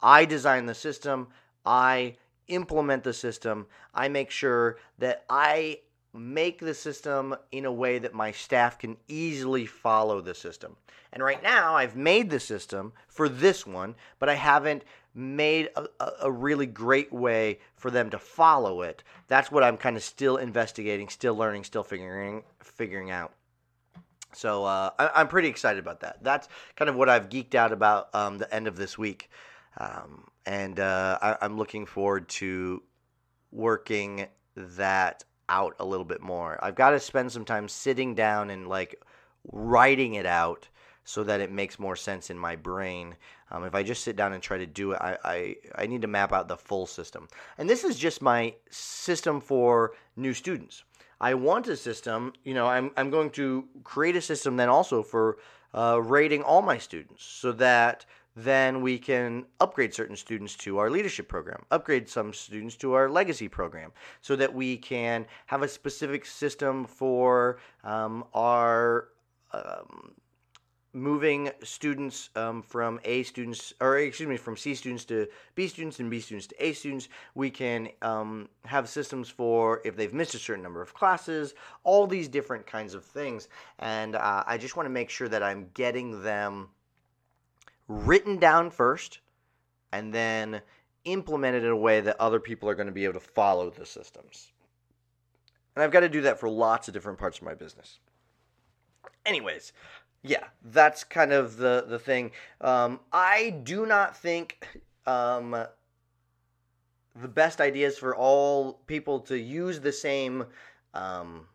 I 0.01 0.25
design 0.25 0.65
the 0.65 0.75
system, 0.75 1.27
I 1.65 2.15
implement 2.47 3.03
the 3.03 3.13
system, 3.13 3.67
I 3.93 4.07
make 4.07 4.29
sure 4.29 4.77
that 4.99 5.25
I 5.29 5.79
make 6.13 6.59
the 6.59 6.73
system 6.73 7.35
in 7.51 7.65
a 7.65 7.71
way 7.71 7.99
that 7.99 8.13
my 8.13 8.31
staff 8.31 8.79
can 8.79 8.97
easily 9.07 9.65
follow 9.65 10.21
the 10.21 10.33
system. 10.33 10.75
And 11.13 11.23
right 11.23 11.41
now, 11.41 11.75
I've 11.75 11.95
made 11.95 12.29
the 12.29 12.39
system 12.39 12.93
for 13.07 13.29
this 13.29 13.65
one, 13.65 13.95
but 14.19 14.29
I 14.29 14.33
haven't 14.35 14.83
made 15.13 15.69
a, 15.75 15.87
a, 16.21 16.31
really 16.31 16.67
great 16.67 17.11
way 17.11 17.59
for 17.75 17.89
them 17.89 18.09
to 18.11 18.19
follow 18.19 18.83
it. 18.83 19.03
That's 19.27 19.51
what 19.51 19.63
I'm 19.63 19.77
kind 19.77 19.97
of 19.97 20.03
still 20.03 20.37
investigating, 20.37 21.09
still 21.09 21.35
learning, 21.35 21.63
still 21.63 21.83
figuring 21.83 22.43
figuring 22.59 23.09
out. 23.09 23.33
So 24.33 24.65
uh, 24.65 24.91
I, 24.99 25.21
am 25.21 25.27
pretty 25.27 25.47
excited 25.47 25.79
about 25.79 26.01
that. 26.01 26.23
That's 26.23 26.47
kind 26.75 26.89
of 26.89 26.95
what 26.95 27.09
I've 27.09 27.29
geeked 27.29 27.55
out 27.55 27.71
about 27.71 28.13
um, 28.13 28.37
the 28.37 28.53
end 28.53 28.67
of 28.67 28.75
this 28.75 28.97
week, 28.97 29.29
um, 29.77 30.25
and 30.45 30.79
uh, 30.79 31.17
I, 31.21 31.37
I'm 31.41 31.57
looking 31.57 31.85
forward 31.85 32.27
to 32.29 32.83
working 33.51 34.27
that 34.55 35.23
out 35.49 35.75
a 35.79 35.85
little 35.85 36.05
bit 36.05 36.21
more. 36.21 36.59
I've 36.61 36.75
got 36.75 36.91
to 36.91 36.99
spend 36.99 37.31
some 37.31 37.45
time 37.45 37.67
sitting 37.67 38.15
down 38.15 38.49
and 38.49 38.67
like 38.67 39.01
writing 39.51 40.15
it 40.15 40.25
out 40.25 40.67
so 41.03 41.23
that 41.23 41.39
it 41.39 41.51
makes 41.51 41.79
more 41.79 41.95
sense 41.95 42.29
in 42.29 42.37
my 42.37 42.55
brain. 42.55 43.15
Um, 43.49 43.63
if 43.63 43.73
I 43.73 43.81
just 43.81 44.03
sit 44.03 44.17
down 44.17 44.33
and 44.33 44.43
try 44.43 44.57
to 44.57 44.65
do 44.65 44.91
it, 44.91 44.97
I, 44.99 45.17
I, 45.23 45.55
I 45.75 45.87
need 45.87 46.01
to 46.01 46.07
map 46.07 46.33
out 46.33 46.49
the 46.49 46.57
full 46.57 46.85
system. 46.85 47.29
And 47.57 47.69
this 47.69 47.85
is 47.85 47.97
just 47.97 48.21
my 48.21 48.53
system 48.69 49.39
for 49.39 49.93
new 50.17 50.33
students. 50.33 50.83
I 51.19 51.33
want 51.33 51.67
a 51.67 51.75
system, 51.75 52.33
you 52.43 52.53
know, 52.53 52.67
I'm, 52.67 52.91
I'm 52.95 53.09
going 53.09 53.31
to 53.31 53.65
create 53.83 54.15
a 54.15 54.21
system 54.21 54.57
then 54.57 54.69
also 54.69 55.01
for 55.03 55.37
uh, 55.73 56.01
rating 56.03 56.43
all 56.43 56.61
my 56.61 56.77
students 56.77 57.23
so 57.23 57.51
that 57.53 58.05
then 58.35 58.81
we 58.81 58.99
can 58.99 59.45
upgrade 59.59 59.93
certain 59.93 60.15
students 60.15 60.55
to 60.55 60.77
our 60.77 60.91
leadership 60.91 61.27
program, 61.27 61.63
upgrade 61.71 62.07
some 62.07 62.31
students 62.33 62.75
to 62.75 62.93
our 62.93 63.09
legacy 63.09 63.47
program, 63.47 63.91
so 64.21 64.35
that 64.35 64.53
we 64.53 64.77
can 64.77 65.25
have 65.47 65.63
a 65.63 65.67
specific 65.67 66.23
system 66.23 66.85
for 66.85 67.57
um, 67.83 68.23
our 68.35 69.09
um, 69.53 70.13
moving 70.97 71.51
students 71.63 72.29
um, 72.35 72.61
from 72.61 72.99
A 73.05 73.23
students, 73.23 73.73
or 73.79 73.97
excuse 73.97 74.27
me, 74.27 74.37
from 74.37 74.57
C 74.57 74.75
students 74.75 75.05
to 75.05 75.27
B 75.55 75.67
students 75.67 75.99
and 75.99 76.09
B 76.09 76.19
students 76.19 76.47
to 76.47 76.65
A 76.65 76.73
students. 76.73 77.07
We 77.35 77.49
can 77.49 77.89
um, 78.01 78.49
have 78.65 78.89
systems 78.89 79.29
for 79.29 79.81
if 79.85 79.95
they've 79.95 80.13
missed 80.13 80.35
a 80.35 80.39
certain 80.39 80.63
number 80.63 80.81
of 80.81 80.93
classes, 80.93 81.53
all 81.83 82.07
these 82.07 82.27
different 82.27 82.65
kinds 82.65 82.93
of 82.93 83.05
things. 83.05 83.47
And 83.79 84.15
uh, 84.15 84.43
I 84.45 84.57
just 84.57 84.75
want 84.75 84.87
to 84.87 84.91
make 84.91 85.09
sure 85.09 85.29
that 85.29 85.43
I'm 85.43 85.69
getting 85.73 86.23
them 86.23 86.69
written 87.87 88.37
down 88.37 88.71
first 88.71 89.19
and 89.91 90.13
then 90.13 90.61
implemented 91.05 91.63
in 91.63 91.69
a 91.69 91.77
way 91.77 92.01
that 92.01 92.19
other 92.19 92.39
people 92.39 92.69
are 92.69 92.75
going 92.75 92.87
to 92.87 92.93
be 92.93 93.05
able 93.05 93.13
to 93.13 93.19
follow 93.19 93.69
the 93.69 93.85
systems. 93.85 94.51
And 95.75 95.83
I've 95.83 95.91
got 95.91 96.01
to 96.01 96.09
do 96.09 96.21
that 96.21 96.39
for 96.39 96.49
lots 96.49 96.87
of 96.87 96.93
different 96.93 97.19
parts 97.19 97.37
of 97.37 97.43
my 97.43 97.53
business. 97.53 97.99
Anyways, 99.25 99.73
yeah, 100.27 100.45
that's 100.63 101.03
kind 101.03 101.31
of 101.31 101.57
the 101.57 101.85
the 101.87 101.99
thing. 101.99 102.31
Um, 102.61 102.99
I 103.11 103.61
do 103.63 103.85
not 103.85 104.17
think 104.17 104.67
um, 105.05 105.51
the 107.15 107.27
best 107.27 107.61
idea 107.61 107.87
is 107.87 107.97
for 107.97 108.15
all 108.15 108.73
people 108.87 109.19
to 109.21 109.37
use 109.37 109.79
the 109.79 109.91
same 109.91 110.45
um, 110.93 111.47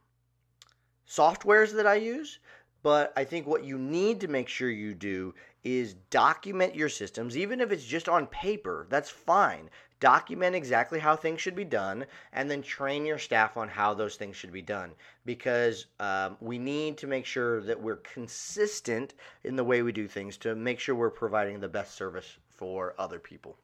softwares 1.09 1.73
that 1.75 1.87
I 1.87 1.97
use. 1.97 2.39
But 2.83 3.13
I 3.17 3.23
think 3.23 3.47
what 3.47 3.65
you 3.65 3.79
need 3.79 4.21
to 4.23 4.29
make 4.29 4.49
sure 4.49 4.69
you 4.69 4.93
do 4.93 5.35
is 5.63 5.95
document 6.11 6.75
your 6.75 6.89
systems, 6.89 7.37
even 7.37 7.61
if 7.61 7.71
it's 7.71 7.85
just 7.85 8.09
on 8.09 8.27
paper. 8.27 8.87
That's 8.91 9.11
fine. 9.11 9.71
Document 10.03 10.57
exactly 10.57 10.99
how 10.99 11.15
things 11.15 11.41
should 11.41 11.55
be 11.55 11.65
done, 11.65 12.07
and 12.33 12.51
then 12.51 12.61
train 12.61 13.07
your 13.07 13.19
staff 13.19 13.57
on 13.57 13.69
how 13.69 13.95
those 13.95 14.17
things 14.17 14.35
should 14.35 14.53
be 14.53 14.61
done. 14.61 14.91
Because 15.25 15.87
um, 16.01 16.37
we 16.41 16.59
need 16.59 16.99
to 16.99 17.07
make 17.07 17.25
sure 17.25 17.61
that 17.61 17.81
we're 17.81 17.97
consistent 17.97 19.15
in 19.45 19.55
the 19.55 19.63
way 19.63 19.83
we 19.83 19.93
do 19.93 20.09
things 20.09 20.37
to 20.39 20.57
make 20.57 20.81
sure 20.81 20.97
we're 20.97 21.09
providing 21.09 21.61
the 21.61 21.69
best 21.69 21.95
service 21.95 22.37
for 22.49 22.97
other 22.99 23.21
people. 23.21 23.57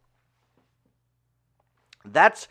That's 2.04 2.46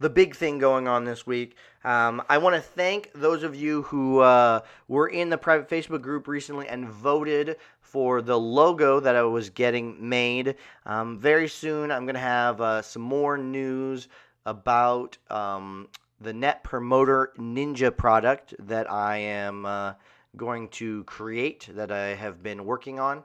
the 0.00 0.10
big 0.10 0.34
thing 0.34 0.58
going 0.58 0.88
on 0.88 1.04
this 1.04 1.26
week. 1.26 1.56
Um, 1.84 2.22
I 2.28 2.38
want 2.38 2.56
to 2.56 2.60
thank 2.60 3.10
those 3.14 3.42
of 3.42 3.54
you 3.54 3.82
who 3.82 4.20
uh, 4.20 4.60
were 4.88 5.08
in 5.08 5.28
the 5.28 5.38
private 5.38 5.68
Facebook 5.68 6.00
group 6.00 6.26
recently 6.26 6.66
and 6.66 6.88
voted 6.88 7.56
for 7.80 8.22
the 8.22 8.38
logo 8.38 8.98
that 9.00 9.14
I 9.14 9.22
was 9.22 9.50
getting 9.50 10.08
made. 10.08 10.56
Um, 10.86 11.18
very 11.18 11.48
soon, 11.48 11.90
I'm 11.90 12.06
going 12.06 12.14
to 12.14 12.20
have 12.20 12.60
uh, 12.60 12.82
some 12.82 13.02
more 13.02 13.36
news 13.36 14.08
about 14.46 15.18
um, 15.28 15.88
the 16.20 16.32
Net 16.32 16.64
Promoter 16.64 17.32
Ninja 17.38 17.94
product 17.94 18.54
that 18.58 18.90
I 18.90 19.18
am 19.18 19.66
uh, 19.66 19.94
going 20.36 20.68
to 20.68 21.04
create, 21.04 21.68
that 21.74 21.92
I 21.92 22.14
have 22.14 22.42
been 22.42 22.64
working 22.64 22.98
on. 22.98 23.22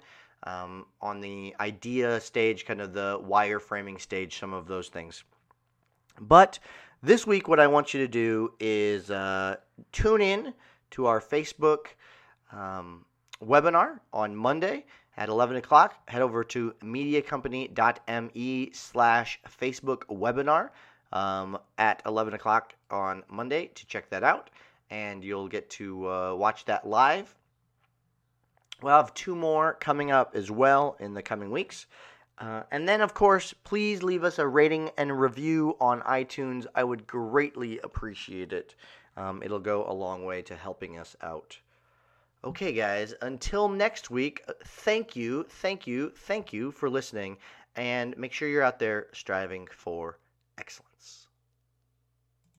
Um, 0.48 0.86
on 1.02 1.22
the 1.22 1.56
idea 1.60 2.20
stage, 2.20 2.66
kind 2.66 2.80
of 2.80 2.94
the 2.94 3.20
wireframing 3.20 4.00
stage, 4.00 4.38
some 4.38 4.54
of 4.54 4.68
those 4.68 4.90
things. 4.90 5.24
But 6.20 6.60
this 7.04 7.28
week, 7.28 7.48
what 7.48 7.60
I 7.60 7.68
want 7.68 7.94
you 7.94 8.00
to 8.02 8.08
do 8.08 8.54
is 8.60 9.12
uh, 9.12 9.58
tune 9.92 10.22
in 10.22 10.54
to 10.92 11.06
our 11.08 11.20
Facebook 11.20 11.88
um, 12.52 13.06
webinar 13.44 14.00
on 14.14 14.36
Monday 14.36 14.86
at 15.18 15.30
11 15.30 15.58
o'clock. 15.58 15.96
Head 16.08 16.22
over 16.22 16.44
to 16.46 16.74
mediacompany.me 16.84 18.72
slash 18.74 19.40
Facebook 19.62 20.04
webinar 20.10 20.70
um, 21.12 21.58
at 21.78 22.02
11 22.06 22.34
o'clock 22.34 22.74
on 22.90 23.24
Monday 23.30 23.72
to 23.76 23.86
check 23.88 24.10
that 24.10 24.24
out. 24.24 24.50
And 24.90 25.24
you'll 25.24 25.48
get 25.48 25.70
to 25.72 26.10
uh, 26.10 26.36
watch 26.36 26.66
that 26.66 26.88
live. 26.88 27.36
We'll 28.82 28.96
have 28.96 29.14
two 29.14 29.36
more 29.36 29.74
coming 29.74 30.12
up 30.12 30.36
as 30.36 30.52
well 30.52 30.98
in 31.00 31.14
the 31.14 31.22
coming 31.22 31.50
weeks. 31.50 31.88
Uh, 32.38 32.64
and 32.72 32.88
then, 32.88 33.02
of 33.02 33.14
course, 33.14 33.54
please 33.64 34.04
leave 34.04 34.24
us 34.24 34.40
a 34.40 34.48
rating 34.48 34.92
and 34.98 35.20
review 35.20 35.78
on 35.80 36.02
iTunes. 36.02 36.66
I 36.76 36.84
would 36.84 37.08
greatly 37.08 37.80
appreciate 37.80 38.52
it. 38.52 38.76
Um, 39.16 39.42
it'll 39.42 39.60
go 39.60 39.90
a 39.90 39.94
long 39.94 40.26
way 40.26 40.42
to 40.44 40.56
helping 40.56 40.98
us 40.98 41.16
out. 41.22 41.58
Okay, 42.44 42.74
guys, 42.74 43.14
until 43.22 43.70
next 43.70 44.12
week, 44.12 44.44
uh, 44.48 44.54
thank 44.66 45.16
you, 45.16 45.46
thank 45.50 45.88
you, 45.88 46.12
thank 46.16 46.54
you 46.54 46.72
for 46.72 46.90
listening. 46.90 47.38
And 47.76 48.18
make 48.18 48.34
sure 48.34 48.48
you're 48.48 48.64
out 48.64 48.80
there 48.80 49.08
striving 49.14 49.68
for 49.72 50.20
excellence. 50.58 50.95